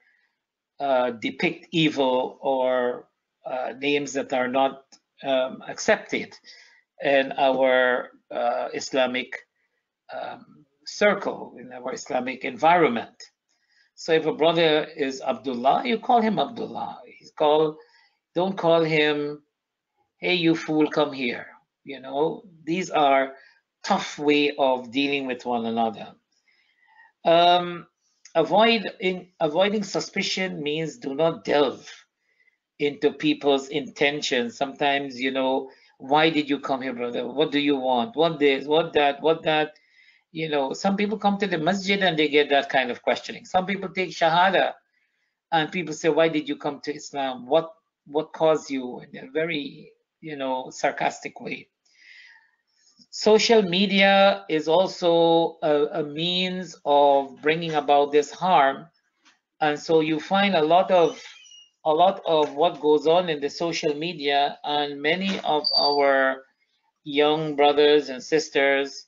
uh, 0.80 1.12
depict 1.12 1.68
evil 1.72 2.38
or 2.42 3.08
uh, 3.46 3.74
names 3.80 4.14
that 4.14 4.34
are 4.34 4.48
not 4.48 4.84
um, 5.24 5.62
accepted 5.68 6.36
in 7.04 7.32
our 7.34 8.12
uh, 8.32 8.70
Islamic 8.74 9.34
um, 10.14 10.66
circle, 10.86 11.56
in 11.60 11.72
our 11.72 11.94
Islamic 11.94 12.46
environment. 12.46 13.16
So 13.96 14.14
if 14.14 14.26
a 14.26 14.34
brother 14.34 14.88
is 14.96 15.22
Abdullah, 15.22 15.84
you 15.86 16.00
call 16.00 16.22
him 16.22 16.40
Abdullah. 16.40 17.02
He's 17.18 17.32
called, 17.32 17.76
don't 18.34 18.58
call 18.58 18.82
him, 18.82 19.44
hey, 20.20 20.36
you 20.36 20.56
fool, 20.56 20.90
come 20.90 21.12
here. 21.12 21.48
You 21.84 22.00
know, 22.00 22.44
these 22.64 22.90
are 22.90 23.34
tough 23.84 24.18
way 24.18 24.54
of 24.58 24.92
dealing 24.92 25.28
with 25.28 25.46
one 25.46 25.66
another. 25.66 26.14
Um, 27.26 27.88
avoid 28.36 28.92
in, 29.00 29.28
avoiding 29.40 29.84
suspicion 29.84 30.62
means 30.62 30.98
do 30.98 31.16
not 31.16 31.44
delve 31.46 31.90
into 32.80 33.12
people's 33.12 33.68
intentions. 33.68 34.58
Sometimes, 34.58 35.20
you 35.20 35.32
know, 35.32 35.70
why 35.98 36.30
did 36.30 36.50
you 36.50 36.60
come 36.60 36.82
here, 36.82 36.94
brother? 36.94 37.28
What 37.28 37.52
do 37.52 37.60
you 37.60 37.76
want? 37.76 38.16
What 38.16 38.40
this? 38.40 38.66
What 38.66 38.94
that? 38.94 39.22
What 39.22 39.44
that? 39.44 39.74
You 40.32 40.50
know, 40.50 40.74
some 40.74 40.96
people 40.96 41.18
come 41.18 41.38
to 41.40 41.48
the 41.48 41.58
masjid 41.58 42.02
and 42.02 42.18
they 42.18 42.30
get 42.30 42.50
that 42.50 42.70
kind 42.70 42.92
of 42.92 43.02
questioning. 43.02 43.46
Some 43.46 43.66
people 43.66 43.90
take 43.90 44.12
shahada 44.12 44.74
and 45.52 45.72
people 45.72 45.94
say, 45.94 46.10
why 46.10 46.30
did 46.30 46.48
you 46.48 46.56
come 46.56 46.80
to 46.82 46.96
Islam? 46.96 47.48
What 47.48 47.72
what 48.06 48.34
caused 48.34 48.72
you? 48.72 49.02
In 49.02 49.28
a 49.28 49.32
very, 49.32 49.92
you 50.22 50.36
know, 50.36 50.70
sarcastic 50.72 51.40
way. 51.42 51.68
Social 53.20 53.62
media 53.62 54.46
is 54.48 54.70
also 54.70 55.58
a, 55.62 56.00
a 56.00 56.04
means 56.04 56.80
of 56.86 57.42
bringing 57.42 57.74
about 57.74 58.14
this 58.14 58.32
harm. 58.32 58.88
And 59.60 59.78
so 59.78 60.00
you 60.00 60.22
find 60.22 60.56
a 60.56 60.62
lot 60.64 60.90
of 60.90 61.22
a 61.84 61.92
lot 61.92 62.22
of 62.26 62.54
what 62.54 62.80
goes 62.80 63.08
on 63.08 63.28
in 63.28 63.42
the 63.42 63.50
social 63.50 63.94
media 63.94 64.58
and 64.64 65.02
many 65.02 65.38
of 65.42 65.68
our 65.78 66.46
young 67.04 67.58
brothers 67.58 68.08
and 68.08 68.24
sisters 68.24 69.08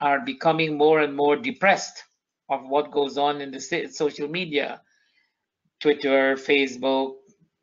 are 0.00 0.18
becoming 0.24 0.76
more 0.76 0.98
and 0.98 1.14
more 1.14 1.36
depressed 1.36 2.02
of 2.48 2.68
what 2.68 2.90
goes 2.90 3.16
on 3.16 3.40
in 3.40 3.52
the 3.52 3.60
social 3.88 4.26
media 4.26 4.80
twitter 5.80 6.34
facebook 6.34 7.14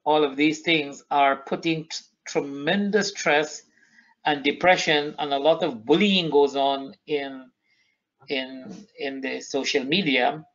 all 0.06 0.24
of 0.24 0.38
these 0.38 0.62
things 0.62 1.04
are 1.12 1.36
putting 1.48 1.86
tremendous 2.26 3.10
stress 3.10 3.64
and 4.26 4.44
depression 4.44 5.16
and 5.20 5.34
a 5.34 5.38
lot 5.38 5.64
of 5.64 5.86
bullying 5.86 6.30
goes 6.30 6.56
on 6.56 6.94
in 7.08 7.46
in 8.30 8.88
in 8.98 9.22
the 9.22 9.42
social 9.42 9.84
media 9.84 10.46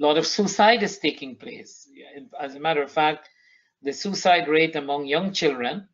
a 0.00 0.02
lot 0.02 0.18
of 0.18 0.26
suicide 0.26 0.82
is 0.82 0.98
taking 0.98 1.36
place. 1.36 1.88
As 2.40 2.54
a 2.54 2.60
matter 2.60 2.82
of 2.82 2.90
fact 2.90 3.28
the 3.82 3.92
suicide 3.92 4.48
rate 4.48 4.76
among 4.76 5.06
young 5.06 5.32
children 5.32 5.88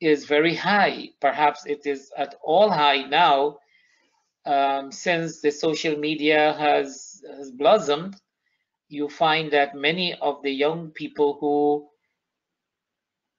is 0.00 0.24
very 0.24 0.54
high. 0.54 1.10
Perhaps 1.20 1.66
it 1.66 1.86
is 1.86 2.10
at 2.16 2.34
all 2.42 2.70
high 2.70 3.02
now 3.02 3.58
um, 4.46 4.90
since 4.90 5.40
the 5.40 5.50
social 5.50 5.96
media 5.96 6.54
has, 6.58 7.22
has 7.36 7.50
blossomed. 7.50 8.16
You 8.88 9.08
find 9.08 9.52
that 9.52 9.74
many 9.74 10.14
of 10.14 10.42
the 10.42 10.50
young 10.50 10.90
people 10.90 11.36
who 11.40 11.88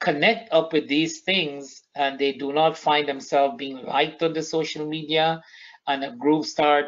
connect 0.02 0.52
up 0.52 0.74
with 0.74 0.88
these 0.88 1.22
things 1.22 1.84
and 1.96 2.20
they 2.20 2.34
do 2.34 2.54
not 2.54 2.78
find 2.78 3.08
themselves 3.08 3.56
being 3.58 3.78
liked 3.86 4.24
on 4.24 4.34
the 4.34 4.44
social 4.44 4.88
media 4.88 5.42
and 5.88 6.04
a 6.04 6.12
group 6.12 6.46
start 6.46 6.86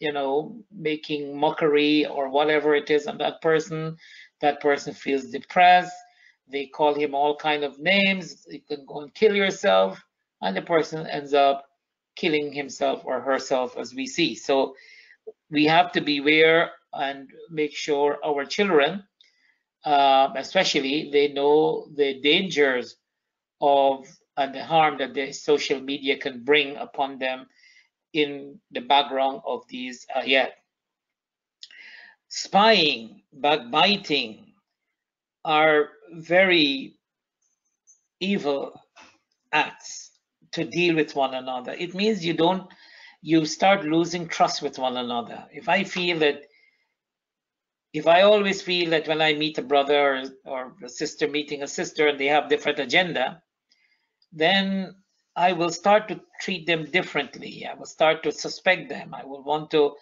you 0.00 0.12
know 0.12 0.56
making 0.72 1.38
mockery 1.38 2.06
or 2.06 2.28
whatever 2.30 2.74
it 2.74 2.90
is 2.90 3.06
on 3.06 3.18
that 3.18 3.40
person 3.42 3.96
that 4.40 4.60
person 4.60 4.94
feels 4.94 5.24
depressed 5.30 5.94
they 6.50 6.66
call 6.66 6.94
him 6.94 7.14
all 7.14 7.36
kind 7.36 7.64
of 7.64 7.78
names 7.78 8.46
you 8.48 8.60
can 8.68 8.84
go 8.86 9.00
and 9.00 9.14
kill 9.14 9.34
yourself 9.34 10.00
and 10.42 10.56
the 10.56 10.62
person 10.62 11.06
ends 11.06 11.34
up 11.34 11.64
killing 12.16 12.52
himself 12.52 13.02
or 13.04 13.20
herself 13.20 13.76
as 13.78 13.94
we 13.94 14.06
see. 14.06 14.34
So 14.34 14.74
we 15.50 15.64
have 15.66 15.92
to 15.92 16.00
beware 16.00 16.72
and 16.92 17.30
make 17.50 17.74
sure 17.74 18.18
our 18.24 18.44
children 18.44 19.04
uh, 19.88 20.30
especially 20.36 21.08
they 21.10 21.28
know 21.28 21.88
the 21.96 22.20
dangers 22.20 22.96
of 23.62 24.06
and 24.36 24.54
the 24.54 24.62
harm 24.62 24.98
that 24.98 25.14
the 25.14 25.32
social 25.32 25.80
media 25.80 26.18
can 26.18 26.44
bring 26.44 26.76
upon 26.76 27.18
them 27.18 27.46
in 28.12 28.60
the 28.70 28.80
background 28.80 29.40
of 29.46 29.66
these 29.68 30.06
ayat. 30.14 30.50
Spying, 32.28 33.22
backbiting 33.32 34.52
are 35.44 35.88
very 36.12 36.94
evil 38.20 38.78
acts 39.52 40.10
to 40.52 40.64
deal 40.64 40.94
with 40.96 41.16
one 41.16 41.34
another. 41.34 41.72
It 41.72 41.94
means 41.94 42.24
you 42.24 42.34
don't, 42.34 42.70
you 43.22 43.46
start 43.46 43.84
losing 43.84 44.28
trust 44.28 44.60
with 44.60 44.78
one 44.78 44.98
another. 44.98 45.46
If 45.50 45.68
I 45.68 45.82
feel 45.84 46.18
that 46.18 46.42
if 47.92 48.06
I 48.06 48.22
always 48.22 48.60
feel 48.62 48.90
that 48.90 49.08
when 49.08 49.22
I 49.22 49.34
meet 49.34 49.58
a 49.58 49.62
brother 49.62 50.16
or, 50.16 50.22
or 50.44 50.72
a 50.84 50.88
sister 50.88 51.26
meeting 51.26 51.62
a 51.62 51.68
sister 51.68 52.08
and 52.08 52.18
they 52.18 52.26
have 52.26 52.48
different 52.48 52.78
agenda, 52.78 53.42
then 54.32 54.94
I 55.34 55.52
will 55.52 55.70
start 55.70 56.08
to 56.08 56.20
treat 56.40 56.66
them 56.66 56.84
differently. 56.84 57.66
I 57.70 57.74
will 57.74 57.86
start 57.86 58.22
to 58.24 58.32
suspect 58.32 58.88
them. 58.88 59.14
I 59.14 59.24
will 59.24 59.42
want 59.42 59.70
to 59.70 59.94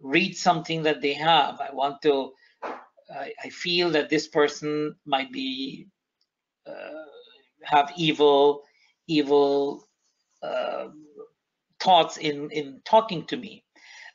read 0.00 0.36
something 0.36 0.82
that 0.84 1.00
they 1.00 1.14
have. 1.14 1.60
I 1.60 1.72
want 1.72 2.02
to, 2.02 2.32
I, 2.62 3.32
I 3.42 3.48
feel 3.48 3.90
that 3.90 4.10
this 4.10 4.28
person 4.28 4.94
might 5.04 5.32
be, 5.32 5.88
uh, 6.66 7.06
have 7.62 7.92
evil, 7.96 8.62
evil 9.06 9.88
uh, 10.42 10.88
thoughts 11.80 12.18
in, 12.18 12.50
in 12.50 12.80
talking 12.84 13.26
to 13.26 13.36
me. 13.36 13.64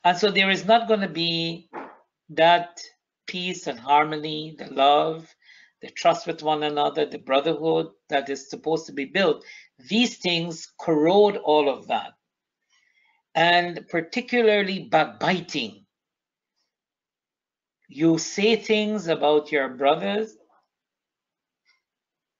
And 0.04 0.16
so 0.16 0.30
there 0.30 0.50
is 0.50 0.64
not 0.64 0.88
going 0.88 1.00
to 1.00 1.08
be 1.08 1.68
that 2.30 2.80
peace 3.28 3.66
and 3.68 3.78
harmony, 3.78 4.56
the 4.58 4.66
love, 4.72 5.32
the 5.82 5.90
trust 5.90 6.26
with 6.26 6.42
one 6.42 6.64
another, 6.64 7.06
the 7.06 7.18
brotherhood 7.18 7.86
that 8.08 8.28
is 8.28 8.50
supposed 8.50 8.86
to 8.86 8.92
be 8.92 9.04
built. 9.04 9.44
These 9.88 10.16
things 10.16 10.72
corrode 10.80 11.36
all 11.36 11.68
of 11.68 11.86
that. 11.86 12.14
And 13.34 13.86
particularly 13.88 14.88
backbiting. 14.90 15.84
You 17.88 18.18
say 18.18 18.56
things 18.56 19.06
about 19.06 19.52
your 19.52 19.68
brothers 19.68 20.36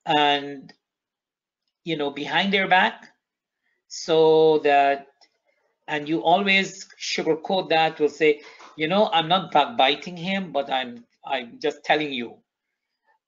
and, 0.05 0.73
you 1.85 1.97
know, 1.97 2.11
behind 2.11 2.53
their 2.53 2.67
back 2.67 3.09
so 3.87 4.59
that, 4.61 5.07
and 5.87 6.09
you 6.09 6.23
always 6.23 6.87
sugarcoat 7.01 7.69
that, 7.71 8.01
will 8.01 8.09
say, 8.09 8.43
you 8.79 8.87
know, 8.87 9.11
I'm 9.13 9.27
not 9.27 9.51
backbiting 9.51 10.17
him, 10.17 10.53
but 10.53 10.71
I'm 10.71 11.05
I'm 11.27 11.59
just 11.61 11.85
telling 11.85 12.13
you. 12.13 12.37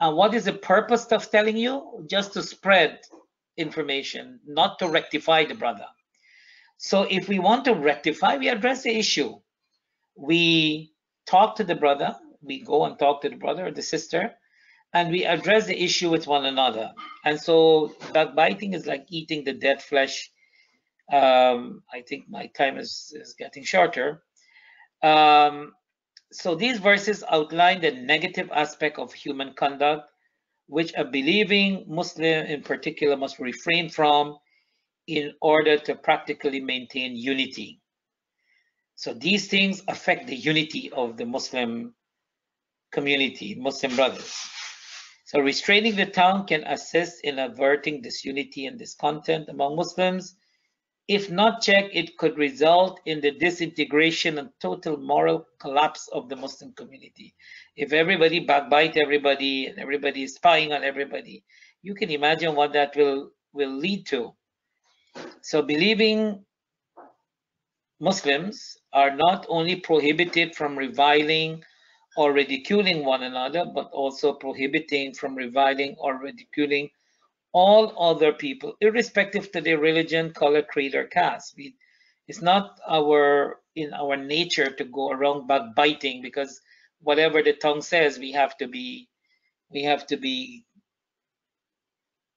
And 0.00 0.16
what 0.16 0.32
is 0.32 0.44
the 0.44 0.52
purpose 0.52 1.06
of 1.06 1.28
telling 1.28 1.56
you? 1.56 2.06
Just 2.08 2.32
to 2.34 2.42
spread 2.42 3.00
information, 3.56 4.38
not 4.46 4.78
to 4.78 4.88
rectify 4.88 5.44
the 5.44 5.56
brother. 5.56 5.86
So 6.78 7.02
if 7.10 7.28
we 7.28 7.40
want 7.40 7.64
to 7.64 7.74
rectify, 7.74 8.36
we 8.36 8.48
address 8.48 8.84
the 8.84 8.96
issue. 8.96 9.40
We 10.16 10.92
talk 11.26 11.56
to 11.56 11.64
the 11.64 11.74
brother, 11.74 12.14
we 12.40 12.60
go 12.62 12.84
and 12.84 12.96
talk 12.96 13.20
to 13.22 13.28
the 13.28 13.36
brother 13.36 13.66
or 13.66 13.72
the 13.72 13.82
sister, 13.82 14.32
and 14.94 15.10
we 15.10 15.24
address 15.24 15.66
the 15.66 15.82
issue 15.82 16.10
with 16.10 16.28
one 16.28 16.46
another. 16.46 16.92
And 17.24 17.40
so 17.40 17.92
backbiting 18.14 18.72
is 18.74 18.86
like 18.86 19.06
eating 19.08 19.44
the 19.44 19.52
dead 19.52 19.82
flesh. 19.82 20.30
Um, 21.12 21.82
I 21.92 22.02
think 22.02 22.30
my 22.30 22.46
time 22.46 22.78
is, 22.78 23.12
is 23.16 23.34
getting 23.34 23.64
shorter. 23.64 24.22
Um, 25.02 25.72
so 26.32 26.54
these 26.54 26.78
verses 26.78 27.24
outline 27.28 27.80
the 27.80 27.92
negative 27.92 28.50
aspect 28.52 28.98
of 28.98 29.12
human 29.12 29.54
conduct, 29.54 30.10
which 30.66 30.92
a 30.96 31.04
believing 31.04 31.84
Muslim 31.88 32.46
in 32.46 32.62
particular 32.62 33.16
must 33.16 33.38
refrain 33.38 33.88
from 33.88 34.38
in 35.06 35.32
order 35.40 35.76
to 35.76 35.94
practically 35.94 36.60
maintain 36.60 37.16
unity. 37.16 37.80
So 38.94 39.14
these 39.14 39.48
things 39.48 39.82
affect 39.88 40.26
the 40.26 40.36
unity 40.36 40.90
of 40.92 41.16
the 41.16 41.24
Muslim 41.24 41.94
community, 42.92 43.56
Muslim 43.58 43.96
brothers. 43.96 44.36
So 45.24 45.40
restraining 45.40 45.96
the 45.96 46.06
tongue 46.06 46.46
can 46.46 46.64
assist 46.64 47.24
in 47.24 47.38
averting 47.38 48.02
disunity 48.02 48.66
and 48.66 48.78
discontent 48.78 49.48
among 49.48 49.76
Muslims. 49.76 50.36
If 51.11 51.29
not 51.29 51.61
checked, 51.61 51.90
it 51.92 52.16
could 52.18 52.38
result 52.38 53.01
in 53.05 53.20
the 53.20 53.33
disintegration 53.33 54.38
and 54.38 54.51
total 54.61 54.96
moral 54.96 55.44
collapse 55.59 56.07
of 56.12 56.29
the 56.29 56.37
Muslim 56.37 56.73
community. 56.75 57.35
If 57.77 57.92
everybody 57.92 58.46
backbite 58.46 58.96
everybody 58.96 59.66
and 59.66 59.81
everybody 59.81 60.23
is 60.23 60.37
spying 60.37 60.73
on 60.73 60.85
everybody, 60.85 61.42
you 61.83 61.96
can 61.96 62.11
imagine 62.11 62.55
what 62.55 62.75
that 62.75 62.94
will, 62.94 63.33
will 63.53 63.73
lead 63.77 64.07
to. 64.07 64.35
So 65.40 65.62
believing 65.62 66.44
Muslims 67.99 68.79
are 68.92 69.11
not 69.11 69.46
only 69.49 69.81
prohibited 69.81 70.55
from 70.55 70.79
reviling 70.79 71.64
or 72.16 72.33
ridiculing 72.33 73.05
one 73.05 73.25
another, 73.25 73.64
but 73.64 73.90
also 73.90 74.35
prohibiting 74.35 75.14
from 75.14 75.35
reviling 75.35 75.96
or 75.99 76.20
ridiculing 76.20 76.88
all 77.52 77.94
other 77.98 78.32
people, 78.32 78.76
irrespective 78.80 79.50
to 79.52 79.60
their 79.60 79.78
religion, 79.78 80.32
color, 80.32 80.62
creed, 80.62 80.94
or 80.94 81.04
caste. 81.04 81.54
We, 81.56 81.74
it's 82.28 82.42
not 82.42 82.78
our 82.88 83.58
in 83.74 83.92
our 83.94 84.16
nature 84.16 84.70
to 84.70 84.84
go 84.84 85.10
around 85.10 85.46
backbiting 85.46 86.22
because 86.22 86.60
whatever 87.00 87.42
the 87.42 87.52
tongue 87.52 87.82
says, 87.82 88.18
we 88.18 88.32
have 88.32 88.56
to 88.58 88.68
be 88.68 89.08
we 89.70 89.84
have 89.84 90.06
to 90.08 90.16
be 90.16 90.64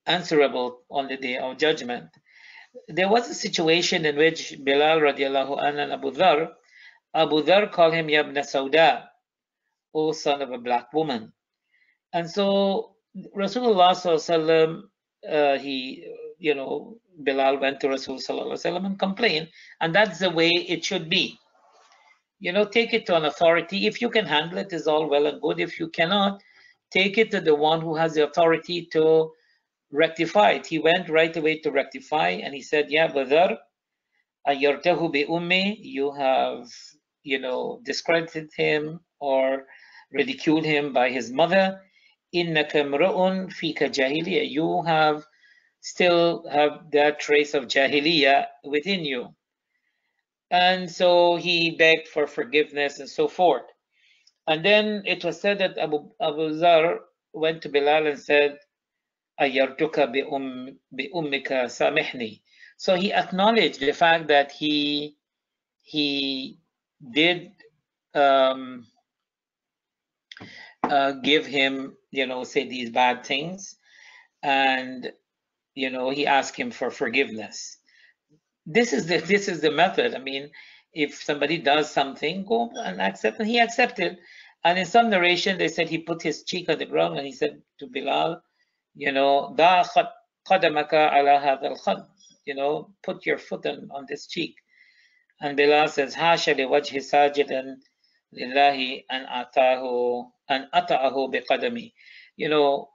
answerable 0.06 0.80
on 0.90 1.08
the 1.08 1.16
day 1.16 1.38
of 1.38 1.58
judgment. 1.58 2.08
There 2.88 3.08
was 3.08 3.28
a 3.30 3.34
situation 3.34 4.04
in 4.04 4.16
which 4.16 4.54
Bilal 4.62 5.00
radiallahu 5.00 5.62
anhu 5.62 5.78
and 5.78 5.92
Abu 5.92 6.10
Dhar, 6.10 6.50
Abu 7.14 7.42
Dhar 7.42 7.70
called 7.70 7.94
him 7.94 8.08
Yabna 8.08 8.40
Sauda, 8.40 9.04
O 9.94 10.12
son 10.12 10.42
of 10.42 10.50
a 10.50 10.58
black 10.58 10.92
woman. 10.92 11.32
And 12.12 12.28
so 12.28 12.96
Rasulullah 13.36 13.94
sallallahu 13.94 14.82
uh, 15.30 15.58
he, 15.58 16.06
you 16.38 16.54
know, 16.54 16.96
Bilal 17.18 17.58
went 17.58 17.80
to 17.80 17.88
Rasul 17.88 18.16
sallallahu 18.16 18.86
and 18.86 18.98
complained, 18.98 19.48
and 19.80 19.94
that's 19.94 20.18
the 20.18 20.30
way 20.30 20.50
it 20.50 20.84
should 20.84 21.08
be. 21.08 21.38
You 22.40 22.52
know, 22.52 22.64
take 22.64 22.92
it 22.92 23.06
to 23.06 23.16
an 23.16 23.24
authority. 23.24 23.86
If 23.86 24.02
you 24.02 24.10
can 24.10 24.26
handle 24.26 24.58
it, 24.58 24.72
is 24.72 24.86
all 24.86 25.08
well 25.08 25.26
and 25.26 25.40
good. 25.40 25.60
If 25.60 25.78
you 25.78 25.88
cannot, 25.88 26.42
take 26.90 27.16
it 27.18 27.30
to 27.30 27.40
the 27.40 27.54
one 27.54 27.80
who 27.80 27.94
has 27.94 28.14
the 28.14 28.24
authority 28.28 28.86
to 28.92 29.30
rectify 29.90 30.50
it. 30.52 30.66
He 30.66 30.78
went 30.78 31.08
right 31.08 31.34
away 31.36 31.60
to 31.60 31.70
rectify, 31.70 32.30
and 32.30 32.54
he 32.54 32.60
said, 32.60 32.90
"Yeah, 32.90 33.06
Badr, 33.06 33.54
ayartahu 34.46 35.12
bi 35.12 35.24
ummi, 35.24 35.76
you 35.80 36.12
have, 36.12 36.68
you 37.22 37.38
know, 37.38 37.80
discredited 37.84 38.50
him 38.56 39.00
or 39.20 39.66
ridiculed 40.12 40.64
him 40.64 40.92
by 40.92 41.10
his 41.10 41.30
mother. 41.32 41.80
Innaka 42.34 42.82
mru'un 42.84 43.52
fika 43.52 43.88
jahiliya. 43.88 44.50
You 44.50 44.82
have 44.82 45.24
still 45.80 46.48
have 46.50 46.90
that 46.92 47.20
trace 47.20 47.54
of 47.54 47.68
jahiliya 47.68 48.46
within 48.64 49.04
you. 49.04 49.34
And 50.50 50.90
so 50.90 51.36
he 51.36 51.72
begged 51.72 52.08
for 52.08 52.26
forgiveness 52.26 53.00
and 53.00 53.08
so 53.08 53.28
forth. 53.28 53.64
And 54.46 54.64
then 54.64 55.02
it 55.06 55.24
was 55.24 55.40
said 55.40 55.58
that 55.58 55.78
Abu, 55.78 56.10
Abu 56.20 56.58
Zar 56.58 57.00
went 57.32 57.62
to 57.62 57.68
Bilal 57.68 58.06
and 58.06 58.18
said, 58.18 58.58
Ayartuka 59.40 60.12
bi, 60.12 60.22
um, 60.30 60.78
bi 60.92 61.08
ummika 61.14 61.66
samihni. 61.66 62.40
So 62.76 62.94
he 62.96 63.12
acknowledged 63.12 63.80
the 63.80 63.92
fact 63.92 64.28
that 64.28 64.52
he 64.52 65.16
he 65.82 66.58
did 67.12 67.52
um, 68.14 68.86
uh, 70.90 71.12
give 71.12 71.46
him, 71.46 71.96
you 72.10 72.26
know, 72.26 72.44
say 72.44 72.68
these 72.68 72.90
bad 72.90 73.24
things, 73.24 73.76
and 74.42 75.12
you 75.74 75.90
know, 75.90 76.10
he 76.10 76.26
asked 76.26 76.56
him 76.56 76.70
for 76.70 76.90
forgiveness. 76.90 77.76
This 78.66 78.92
is 78.92 79.06
the 79.06 79.18
this 79.18 79.48
is 79.48 79.60
the 79.60 79.70
method. 79.70 80.14
I 80.14 80.18
mean, 80.18 80.50
if 80.92 81.22
somebody 81.22 81.58
does 81.58 81.90
something, 81.90 82.44
go 82.46 82.70
and 82.76 83.00
accept, 83.00 83.40
and 83.40 83.48
he 83.48 83.58
accepted. 83.60 84.18
And 84.64 84.78
in 84.78 84.86
some 84.86 85.10
narration, 85.10 85.58
they 85.58 85.68
said 85.68 85.90
he 85.90 85.98
put 85.98 86.22
his 86.22 86.42
cheek 86.44 86.70
on 86.70 86.78
the 86.78 86.86
ground 86.86 87.18
and 87.18 87.26
he 87.26 87.32
said 87.32 87.60
to 87.80 87.86
Bilal, 87.86 88.40
you 88.94 89.12
know, 89.12 89.52
da 89.56 89.84
qadamaka 90.48 91.12
ala 91.12 91.38
hadha 91.38 92.06
you 92.46 92.54
know, 92.54 92.90
put 93.02 93.26
your 93.26 93.38
foot 93.38 93.66
on, 93.66 93.88
on 93.92 94.06
this 94.08 94.26
cheek. 94.26 94.54
And 95.40 95.56
Bilal 95.56 95.88
says, 95.88 96.14
Hasha 96.14 96.54
li 96.54 96.64
wajhi 96.64 96.96
sajidan 96.96 97.76
lillahi 98.38 99.04
an 99.10 99.26
atahu 99.26 100.26
an 100.48 100.68
ata'ahu 100.74 101.32
biqadami. 101.32 101.92
You 102.36 102.48
know, 102.48 102.88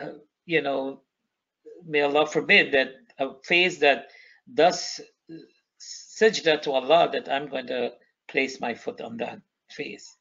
uh, 0.00 0.18
you 0.44 0.62
know, 0.62 1.02
may 1.84 2.02
Allah 2.02 2.26
forbid 2.26 2.72
that 2.72 2.88
a 3.18 3.30
face 3.44 3.78
that 3.78 4.08
does 4.52 5.00
sajda 5.80 6.62
to 6.62 6.72
Allah 6.72 7.10
that 7.12 7.28
I'm 7.28 7.48
going 7.48 7.66
to 7.68 7.92
place 8.28 8.60
my 8.60 8.74
foot 8.74 9.00
on 9.00 9.16
that 9.18 9.40
face. 9.70 10.16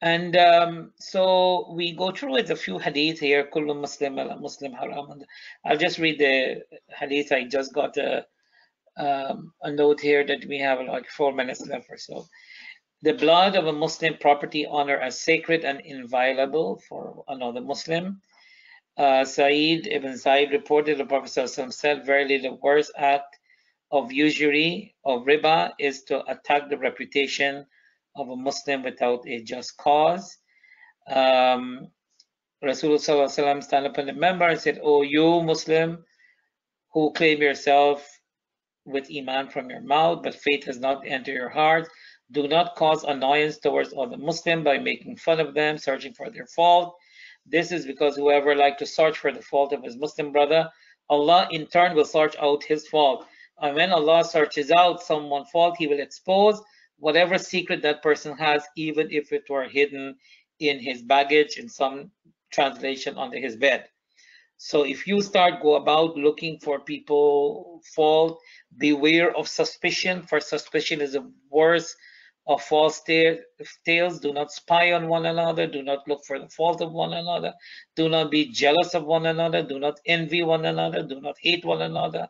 And 0.00 0.36
um, 0.36 0.92
so 0.98 1.72
we 1.74 1.94
go 1.94 2.10
through 2.10 2.38
it 2.38 2.50
a 2.50 2.56
few 2.56 2.78
hadith 2.78 3.20
here. 3.20 3.44
Kullu 3.44 3.80
Muslim 3.80 4.16
Muslim 4.40 4.72
haram. 4.72 5.22
I'll 5.64 5.76
just 5.76 5.98
read 5.98 6.18
the 6.18 6.62
hadith. 6.88 7.30
I 7.30 7.44
just 7.44 7.72
got 7.72 7.96
a 7.96 8.26
um, 8.96 9.52
a 9.62 9.70
note 9.70 10.00
here 10.00 10.26
that 10.26 10.44
we 10.46 10.58
have 10.58 10.80
like 10.86 11.08
four 11.08 11.32
minutes 11.32 11.64
left 11.66 11.86
or 11.88 11.96
so. 11.96 12.26
The 13.02 13.14
blood 13.14 13.56
of 13.56 13.66
a 13.66 13.72
Muslim 13.72 14.16
property 14.20 14.64
owner 14.64 14.96
as 14.96 15.20
sacred 15.20 15.64
and 15.64 15.80
inviolable 15.80 16.80
for 16.88 17.24
another 17.26 17.60
Muslim. 17.60 18.20
Uh, 18.96 19.24
Sa'id 19.24 19.88
ibn 19.88 20.16
Sa'id 20.16 20.52
reported 20.52 20.98
the 20.98 21.04
Prophet 21.04 21.48
said, 21.48 22.06
Verily, 22.06 22.38
the 22.38 22.54
worst 22.62 22.92
act 22.96 23.38
of 23.90 24.12
usury, 24.12 24.94
of 25.04 25.22
riba, 25.22 25.72
is 25.80 26.04
to 26.04 26.24
attack 26.30 26.68
the 26.68 26.78
reputation 26.78 27.66
of 28.14 28.28
a 28.28 28.36
Muslim 28.36 28.84
without 28.84 29.26
a 29.26 29.42
just 29.42 29.76
cause. 29.78 30.38
Um, 31.08 31.88
Rasulullah 32.62 33.62
stand 33.62 33.86
up 33.86 33.98
in 33.98 34.06
the 34.06 34.12
minbar 34.12 34.50
and 34.52 34.60
said, 34.60 34.78
Oh, 34.82 35.02
you 35.02 35.42
Muslim 35.42 36.04
who 36.92 37.12
claim 37.12 37.42
yourself 37.42 38.06
with 38.84 39.10
Iman 39.14 39.48
from 39.48 39.70
your 39.70 39.80
mouth, 39.80 40.22
but 40.22 40.34
faith 40.34 40.64
has 40.64 40.78
not 40.78 41.06
entered 41.06 41.34
your 41.34 41.48
heart, 41.48 41.88
do 42.32 42.48
not 42.48 42.76
cause 42.76 43.04
annoyance 43.04 43.58
towards 43.58 43.94
other 43.96 44.16
Muslim 44.16 44.64
by 44.64 44.78
making 44.78 45.16
fun 45.16 45.38
of 45.38 45.54
them, 45.54 45.78
searching 45.78 46.14
for 46.14 46.30
their 46.30 46.46
fault. 46.46 46.96
This 47.46 47.72
is 47.72 47.86
because 47.86 48.16
whoever 48.16 48.54
like 48.54 48.78
to 48.78 48.86
search 48.86 49.18
for 49.18 49.32
the 49.32 49.42
fault 49.42 49.72
of 49.72 49.82
his 49.82 49.96
Muslim 49.96 50.32
brother, 50.32 50.70
Allah 51.08 51.48
in 51.50 51.66
turn 51.66 51.94
will 51.94 52.04
search 52.04 52.34
out 52.40 52.64
his 52.64 52.88
fault. 52.88 53.26
And 53.60 53.76
when 53.76 53.92
Allah 53.92 54.24
searches 54.24 54.70
out 54.70 55.02
someone's 55.02 55.50
fault, 55.50 55.76
He 55.78 55.86
will 55.86 56.00
expose 56.00 56.60
whatever 56.98 57.38
secret 57.38 57.82
that 57.82 58.02
person 58.02 58.36
has, 58.36 58.64
even 58.76 59.10
if 59.10 59.32
it 59.32 59.48
were 59.50 59.64
hidden 59.64 60.16
in 60.58 60.78
his 60.78 61.02
baggage, 61.02 61.58
in 61.58 61.68
some 61.68 62.10
translation 62.50 63.18
under 63.18 63.38
his 63.38 63.56
bed. 63.56 63.88
So 64.56 64.84
if 64.84 65.06
you 65.06 65.20
start 65.20 65.60
go 65.60 65.74
about 65.74 66.16
looking 66.16 66.60
for 66.60 66.78
people 66.80 67.82
fault, 67.94 68.40
beware 68.78 69.36
of 69.36 69.48
suspicion, 69.48 70.22
for 70.22 70.40
suspicion 70.40 71.00
is 71.00 71.12
the 71.12 71.28
worst 71.50 71.96
of 72.46 72.62
false 72.62 73.02
tales. 73.02 74.20
Do 74.20 74.32
not 74.32 74.52
spy 74.52 74.92
on 74.92 75.08
one 75.08 75.26
another. 75.26 75.66
Do 75.66 75.82
not 75.82 76.06
look 76.08 76.24
for 76.24 76.38
the 76.38 76.48
fault 76.48 76.80
of 76.80 76.92
one 76.92 77.12
another. 77.12 77.54
Do 77.94 78.08
not 78.08 78.30
be 78.30 78.50
jealous 78.50 78.94
of 78.94 79.04
one 79.04 79.26
another. 79.26 79.62
Do 79.62 79.78
not 79.78 80.00
envy 80.06 80.42
one 80.42 80.64
another. 80.64 81.02
Do 81.02 81.20
not 81.20 81.36
hate 81.40 81.64
one 81.64 81.82
another. 81.82 82.28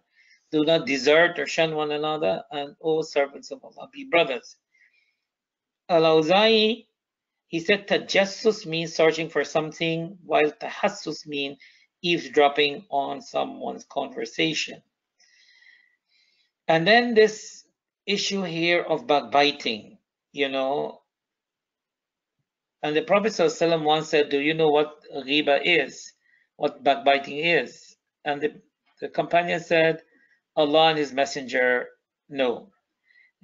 Do 0.50 0.64
not 0.64 0.86
desert 0.86 1.38
or 1.38 1.46
shun 1.46 1.74
one 1.74 1.92
another. 1.92 2.44
And 2.50 2.76
O 2.82 3.02
servants 3.02 3.50
of 3.50 3.64
Allah, 3.64 3.88
be 3.92 4.04
brothers. 4.04 4.56
Al-Awza'i, 5.88 6.86
he 7.48 7.60
said 7.60 7.88
tajassus 7.88 8.64
means 8.66 8.94
searching 8.94 9.28
for 9.28 9.44
something, 9.44 10.18
while 10.24 10.50
tahassus 10.50 11.26
means 11.26 11.58
eavesdropping 12.02 12.84
on 12.90 13.20
someone's 13.20 13.84
conversation. 13.84 14.82
And 16.68 16.86
then 16.86 17.14
this 17.14 17.64
issue 18.06 18.42
here 18.42 18.82
of 18.82 19.06
backbiting, 19.06 19.91
you 20.32 20.48
know, 20.48 21.00
and 22.82 22.96
the 22.96 23.02
Prophet 23.02 23.32
ﷺ 23.32 23.84
once 23.84 24.08
said, 24.08 24.28
Do 24.28 24.40
you 24.40 24.54
know 24.54 24.70
what 24.70 25.02
riba 25.14 25.60
is? 25.64 26.12
What 26.56 26.82
backbiting 26.82 27.38
is? 27.38 27.96
And 28.24 28.40
the, 28.40 28.60
the 29.00 29.08
companion 29.08 29.60
said, 29.60 30.02
Allah 30.56 30.88
and 30.88 30.98
His 30.98 31.12
Messenger 31.12 31.88
know. 32.28 32.72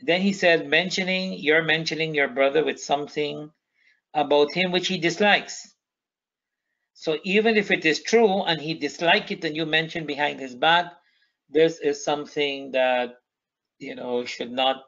Then 0.01 0.20
he 0.20 0.33
said, 0.33 0.68
mentioning, 0.68 1.35
you're 1.38 1.62
mentioning 1.62 2.14
your 2.14 2.29
brother 2.29 2.64
with 2.64 2.81
something 2.81 3.51
about 4.14 4.53
him 4.53 4.70
which 4.70 4.88
he 4.88 4.98
dislikes. 4.98 5.74
So 6.94 7.18
even 7.24 7.57
if 7.57 7.70
it 7.70 7.85
is 7.85 8.03
true 8.03 8.42
and 8.42 8.61
he 8.61 8.74
dislike 8.74 9.31
it 9.31 9.44
and 9.44 9.57
you 9.57 9.66
mention 9.66 10.07
behind 10.07 10.40
his 10.40 10.55
back, 10.55 10.92
this 11.48 11.79
is 11.79 12.05
something 12.05 12.72
that 12.72 13.14
you 13.79 13.94
know 13.94 14.24
should 14.24 14.51
not 14.51 14.83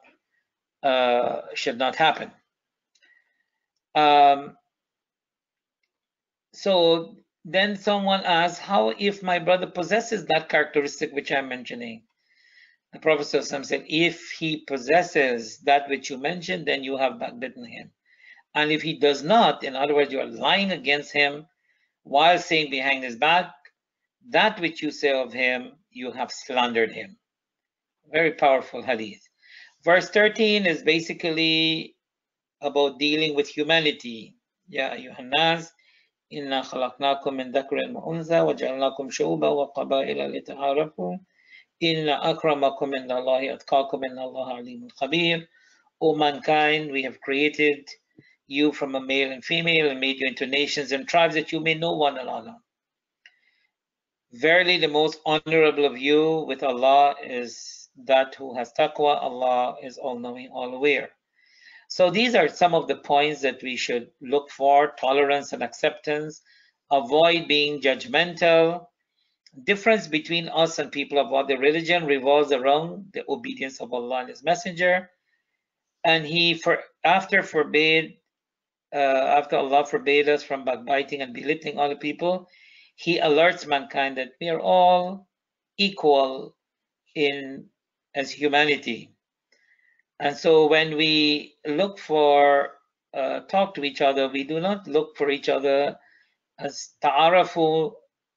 uh, 0.83 1.41
should 1.53 1.77
not 1.77 1.95
happen. 1.95 2.31
Um, 3.95 4.57
so 6.53 7.15
then 7.45 7.75
someone 7.75 8.23
asks, 8.23 8.59
how 8.59 8.93
if 8.97 9.23
my 9.23 9.39
brother 9.39 9.67
possesses 9.67 10.25
that 10.25 10.49
characteristic 10.49 11.11
which 11.11 11.31
I'm 11.31 11.49
mentioning? 11.49 12.03
The 12.93 12.99
Prophet 12.99 13.25
said, 13.25 13.85
if 13.87 14.31
he 14.31 14.65
possesses 14.67 15.59
that 15.59 15.87
which 15.89 16.09
you 16.09 16.17
mentioned, 16.17 16.65
then 16.65 16.83
you 16.83 16.97
have 16.97 17.13
backbitten 17.13 17.65
him. 17.65 17.91
And 18.53 18.69
if 18.69 18.81
he 18.81 18.99
does 18.99 19.23
not, 19.23 19.63
in 19.63 19.77
other 19.77 19.95
words, 19.95 20.11
you 20.11 20.19
are 20.19 20.25
lying 20.25 20.71
against 20.71 21.13
him 21.13 21.47
while 22.03 22.37
saying 22.37 22.69
behind 22.69 23.03
his 23.03 23.15
back, 23.15 23.53
that 24.29 24.59
which 24.59 24.81
you 24.81 24.91
say 24.91 25.11
of 25.13 25.31
him, 25.31 25.71
you 25.89 26.11
have 26.11 26.31
slandered 26.31 26.91
him. 26.91 27.17
Very 28.11 28.33
powerful 28.33 28.83
hadith. 28.83 29.25
Verse 29.83 30.09
13 30.09 30.67
is 30.67 30.83
basically 30.83 31.95
about 32.61 32.99
dealing 32.99 33.35
with 33.35 33.47
humanity. 33.47 34.35
Ya 34.67 34.91
Yohannas, 34.91 35.71
inna 36.29 36.63
wa. 36.73 36.91
O 46.03 46.15
mankind, 46.15 46.91
we 46.91 47.03
have 47.03 47.21
created 47.21 47.89
you 48.47 48.71
from 48.71 48.95
a 48.95 49.01
male 49.01 49.31
and 49.31 49.45
female 49.45 49.89
and 49.89 49.99
made 49.99 50.19
you 50.19 50.27
into 50.27 50.45
nations 50.45 50.91
and 50.91 51.07
tribes 51.07 51.35
that 51.35 51.51
you 51.51 51.59
may 51.59 51.73
know 51.73 51.93
one 51.93 52.17
another. 52.17 52.55
Verily, 54.31 54.77
the 54.77 54.87
most 54.87 55.19
honorable 55.25 55.85
of 55.85 55.97
you 55.97 56.45
with 56.47 56.63
Allah 56.63 57.15
is 57.23 57.80
that 58.05 58.35
who 58.35 58.55
has 58.55 58.73
taqwa. 58.73 59.21
Allah 59.21 59.75
is 59.83 59.97
all 59.97 60.17
knowing, 60.19 60.49
all 60.53 60.73
aware. 60.73 61.09
So, 61.87 62.09
these 62.09 62.35
are 62.35 62.47
some 62.47 62.73
of 62.73 62.87
the 62.87 62.95
points 62.95 63.41
that 63.41 63.61
we 63.61 63.75
should 63.75 64.11
look 64.21 64.49
for 64.49 64.93
tolerance 64.99 65.51
and 65.51 65.61
acceptance, 65.61 66.41
avoid 66.89 67.47
being 67.47 67.81
judgmental. 67.81 68.85
Difference 69.65 70.07
between 70.07 70.47
us 70.47 70.79
and 70.79 70.91
people 70.91 71.19
of 71.19 71.33
other 71.33 71.57
religion 71.57 72.05
revolves 72.05 72.53
around 72.53 73.11
the 73.13 73.25
obedience 73.27 73.81
of 73.81 73.91
Allah 73.91 74.21
and 74.21 74.29
His 74.29 74.43
Messenger. 74.43 75.09
And 76.05 76.25
He, 76.25 76.53
for 76.53 76.79
after 77.03 77.43
forbade, 77.43 78.17
uh, 78.93 78.97
after 79.39 79.57
Allah 79.57 79.85
forbade 79.85 80.29
us 80.29 80.43
from 80.43 80.63
backbiting 80.63 81.21
and 81.21 81.33
belittling 81.33 81.77
other 81.77 81.97
people, 81.97 82.47
he 82.95 83.19
alerts 83.19 83.65
mankind 83.65 84.17
that 84.17 84.33
we 84.39 84.49
are 84.49 84.59
all 84.59 85.27
equal 85.77 86.55
in 87.15 87.65
as 88.15 88.31
humanity. 88.31 89.11
And 90.19 90.35
so 90.37 90.67
when 90.67 90.97
we 90.97 91.55
look 91.65 91.99
for 91.99 92.71
uh, 93.13 93.41
talk 93.41 93.75
to 93.75 93.83
each 93.83 94.01
other, 94.01 94.27
we 94.29 94.43
do 94.43 94.59
not 94.59 94.87
look 94.87 95.17
for 95.17 95.29
each 95.29 95.49
other 95.49 95.97
as 96.59 96.91
ta'arafu, 97.03 97.93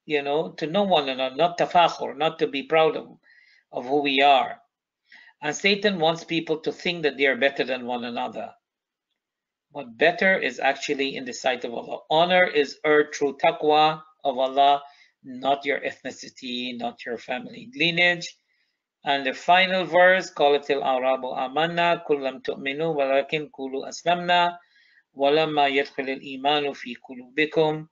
you 0.07 0.23
know, 0.23 0.53
to 0.53 0.67
know 0.67 0.83
one 0.83 1.09
another, 1.09 1.37
not 1.37 1.59
tafakhur, 1.59 2.17
not 2.17 2.39
to 2.39 2.47
be 2.47 2.65
proud 2.65 2.97
of, 2.97 3.07
of 3.73 3.85
who 3.87 4.03
we 4.03 4.23
are. 4.23 4.59
And 5.43 5.55
Satan 5.55 5.99
wants 5.99 6.25
people 6.25 6.59
to 6.61 6.73
think 6.73 7.03
that 7.03 7.17
they 7.19 7.27
are 7.27 7.37
better 7.37 7.65
than 7.65 7.87
one 7.87 8.05
another. 8.05 8.51
But 9.73 9.99
better 9.99 10.39
is 10.39 10.59
actually 10.59 11.17
in 11.17 11.25
the 11.25 11.33
sight 11.33 11.65
of 11.65 11.75
Allah. 11.75 11.99
Honor 12.11 12.45
is 12.45 12.79
earned 12.85 13.15
through 13.15 13.39
taqwa, 13.39 14.03
of 14.25 14.39
Allah, 14.39 14.83
not 15.23 15.65
your 15.65 15.81
ethnicity, 15.81 16.77
not 16.79 17.05
your 17.05 17.19
family 17.19 17.71
lineage. 17.77 18.37
And 19.06 19.26
the 19.26 19.34
final 19.34 19.86
verse, 19.86 20.30
قالت 20.30 20.72
الأعراب 20.72 21.26
آمنا 21.26 22.04
قل 22.06 22.24
لم 22.24 22.39
تؤمنوا 22.39 22.96
ولكن 22.96 23.50
قولوا 23.50 23.89
أسلمنا 23.89 24.60
ولما 25.13 25.68
يدخل 25.68 26.04
الإيمان 26.04 26.74
في 26.74 26.96
قلوبكم 26.96 27.88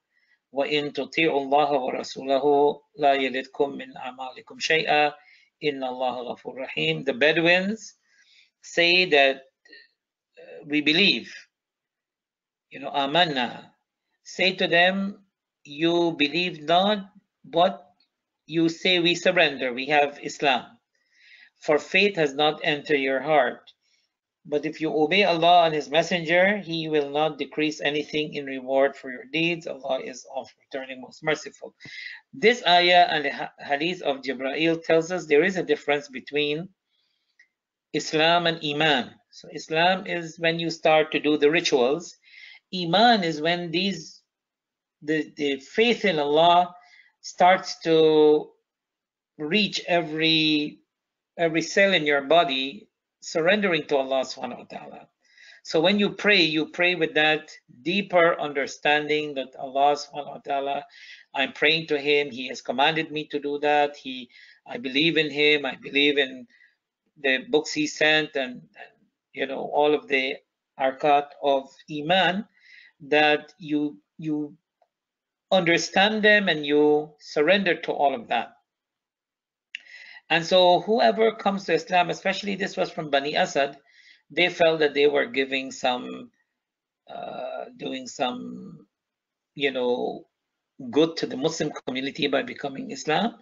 وإن 0.51 0.93
تطيعوا 0.93 1.41
الله 1.41 1.71
ورسوله 1.71 2.45
لا 2.97 3.13
يلدكم 3.13 3.69
من 3.69 3.97
أعمالكم 3.97 4.59
شيئا 4.59 5.13
إن 5.63 5.83
الله 5.83 6.21
غفور 6.21 6.55
رحيم. 6.61 7.05
The 7.05 7.13
Bedouins 7.13 7.95
say 8.61 9.05
that 9.05 9.35
uh, 10.37 10.65
we 10.65 10.81
believe, 10.81 11.33
you 12.69 12.79
know, 12.79 12.91
amanna. 12.91 13.71
Say 14.23 14.53
to 14.55 14.67
them, 14.67 15.23
you 15.63 16.11
believe 16.17 16.63
not, 16.63 17.09
but 17.45 17.87
you 18.45 18.67
say 18.69 18.99
we 18.99 19.15
surrender, 19.15 19.73
we 19.73 19.85
have 19.87 20.19
Islam. 20.21 20.77
For 21.62 21.78
faith 21.78 22.16
has 22.16 22.34
not 22.34 22.60
entered 22.64 22.98
your 22.98 23.20
heart. 23.20 23.72
But 24.44 24.66
if 24.66 24.80
you 24.80 24.92
obey 24.92 25.22
Allah 25.22 25.66
and 25.66 25.74
His 25.74 25.88
Messenger, 25.88 26.58
He 26.58 26.88
will 26.88 27.10
not 27.10 27.38
decrease 27.38 27.80
anything 27.80 28.34
in 28.34 28.44
reward 28.44 28.96
for 28.96 29.12
your 29.12 29.24
deeds. 29.32 29.68
Allah 29.68 30.00
is 30.00 30.26
of 30.34 30.48
returning 30.64 31.00
most 31.00 31.22
merciful. 31.22 31.74
This 32.32 32.66
ayah 32.66 33.06
and 33.08 33.24
the 33.24 33.50
hadith 33.64 34.02
of 34.02 34.22
Jibreel 34.22 34.82
tells 34.82 35.12
us 35.12 35.26
there 35.26 35.44
is 35.44 35.56
a 35.56 35.62
difference 35.62 36.08
between 36.08 36.68
Islam 37.92 38.48
and 38.48 38.58
Iman. 38.64 39.14
So 39.30 39.48
Islam 39.54 40.06
is 40.06 40.40
when 40.40 40.58
you 40.58 40.70
start 40.70 41.12
to 41.12 41.20
do 41.20 41.38
the 41.38 41.50
rituals. 41.50 42.16
Iman 42.74 43.22
is 43.22 43.40
when 43.40 43.70
these 43.70 44.22
the, 45.02 45.32
the 45.36 45.60
faith 45.60 46.04
in 46.04 46.18
Allah 46.18 46.74
starts 47.20 47.78
to 47.80 48.50
reach 49.38 49.80
every 49.86 50.81
every 51.38 51.62
cell 51.62 51.94
in 51.94 52.06
your 52.06 52.22
body, 52.22 52.88
surrendering 53.20 53.86
to 53.86 53.96
Allah 53.96 54.24
subhanahu 54.24 54.58
wa 54.58 54.64
ta'ala. 54.64 55.08
So 55.64 55.80
when 55.80 55.98
you 55.98 56.10
pray, 56.10 56.42
you 56.42 56.66
pray 56.66 56.94
with 56.96 57.14
that 57.14 57.50
deeper 57.82 58.38
understanding 58.40 59.34
that 59.34 59.54
Allah 59.56 59.94
subhanahu 59.94 60.34
wa 60.34 60.42
ta'ala, 60.44 60.84
I'm 61.34 61.52
praying 61.52 61.86
to 61.88 61.98
Him, 61.98 62.30
He 62.30 62.48
has 62.48 62.60
commanded 62.60 63.12
me 63.12 63.26
to 63.28 63.38
do 63.38 63.58
that. 63.60 63.96
He 63.96 64.28
I 64.66 64.78
believe 64.78 65.16
in 65.16 65.30
Him, 65.30 65.64
I 65.64 65.76
believe 65.76 66.18
in 66.18 66.46
the 67.22 67.44
books 67.48 67.72
He 67.72 67.86
sent 67.86 68.34
and, 68.36 68.54
and 68.54 68.92
you 69.32 69.46
know 69.46 69.70
all 69.72 69.94
of 69.94 70.08
the 70.08 70.36
arkan 70.78 71.26
of 71.42 71.70
Iman 71.90 72.46
that 73.08 73.52
you 73.58 73.98
you 74.18 74.56
understand 75.52 76.22
them 76.24 76.48
and 76.48 76.66
you 76.66 77.12
surrender 77.18 77.76
to 77.82 77.92
all 77.92 78.14
of 78.14 78.28
that. 78.28 78.56
And 80.32 80.46
so 80.46 80.80
whoever 80.80 81.30
comes 81.32 81.66
to 81.66 81.74
Islam, 81.74 82.08
especially 82.08 82.54
this 82.54 82.74
was 82.74 82.90
from 82.90 83.10
Bani 83.10 83.36
Asad, 83.36 83.76
they 84.30 84.48
felt 84.48 84.78
that 84.78 84.94
they 84.94 85.06
were 85.06 85.26
giving 85.26 85.70
some, 85.70 86.30
uh, 87.06 87.66
doing 87.76 88.06
some, 88.06 88.86
you 89.54 89.70
know, 89.70 90.24
good 90.90 91.18
to 91.18 91.26
the 91.26 91.36
Muslim 91.36 91.70
community 91.84 92.28
by 92.28 92.42
becoming 92.42 92.92
Islam, 92.92 93.34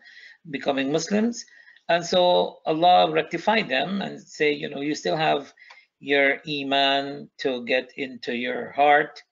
becoming 0.51 0.91
Muslims. 0.91 1.45
And 1.89 2.05
so 2.05 2.59
Allah 2.67 3.13
rectified 3.13 3.69
them 3.69 4.03
and 4.03 4.21
say, 4.21 4.51
you 4.51 4.69
know, 4.69 4.81
you 4.81 4.97
still 4.97 5.17
have 5.17 5.55
your 6.01 6.41
iman 6.49 7.31
to 7.39 7.65
get 7.67 7.93
into 7.99 8.35
your 8.35 8.73
heart. 8.73 9.23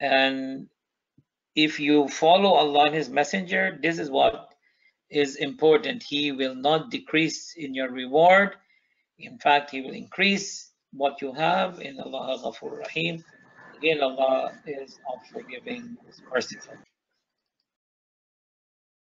And 0.00 0.66
if 1.54 1.78
you 1.78 2.08
follow 2.08 2.54
Allah 2.54 2.86
and 2.86 2.94
His 2.94 3.10
Messenger, 3.10 3.80
this 3.82 3.98
is 3.98 4.08
what 4.08 4.49
is 5.10 5.36
important. 5.36 6.02
He 6.02 6.32
will 6.32 6.54
not 6.54 6.90
decrease 6.90 7.54
in 7.56 7.74
your 7.74 7.90
reward. 7.90 8.56
In 9.18 9.38
fact, 9.38 9.70
He 9.70 9.82
will 9.82 9.92
increase 9.92 10.70
what 10.92 11.20
you 11.20 11.32
have 11.32 11.80
in 11.80 12.00
Allah 12.00 12.38
Ghafur 12.42 12.78
Rahim. 12.78 13.24
Again, 13.76 14.00
Allah 14.02 14.52
is 14.66 14.98
all 15.06 15.20
forgiving, 15.32 15.96
is 16.08 16.20
merciful. 16.32 16.74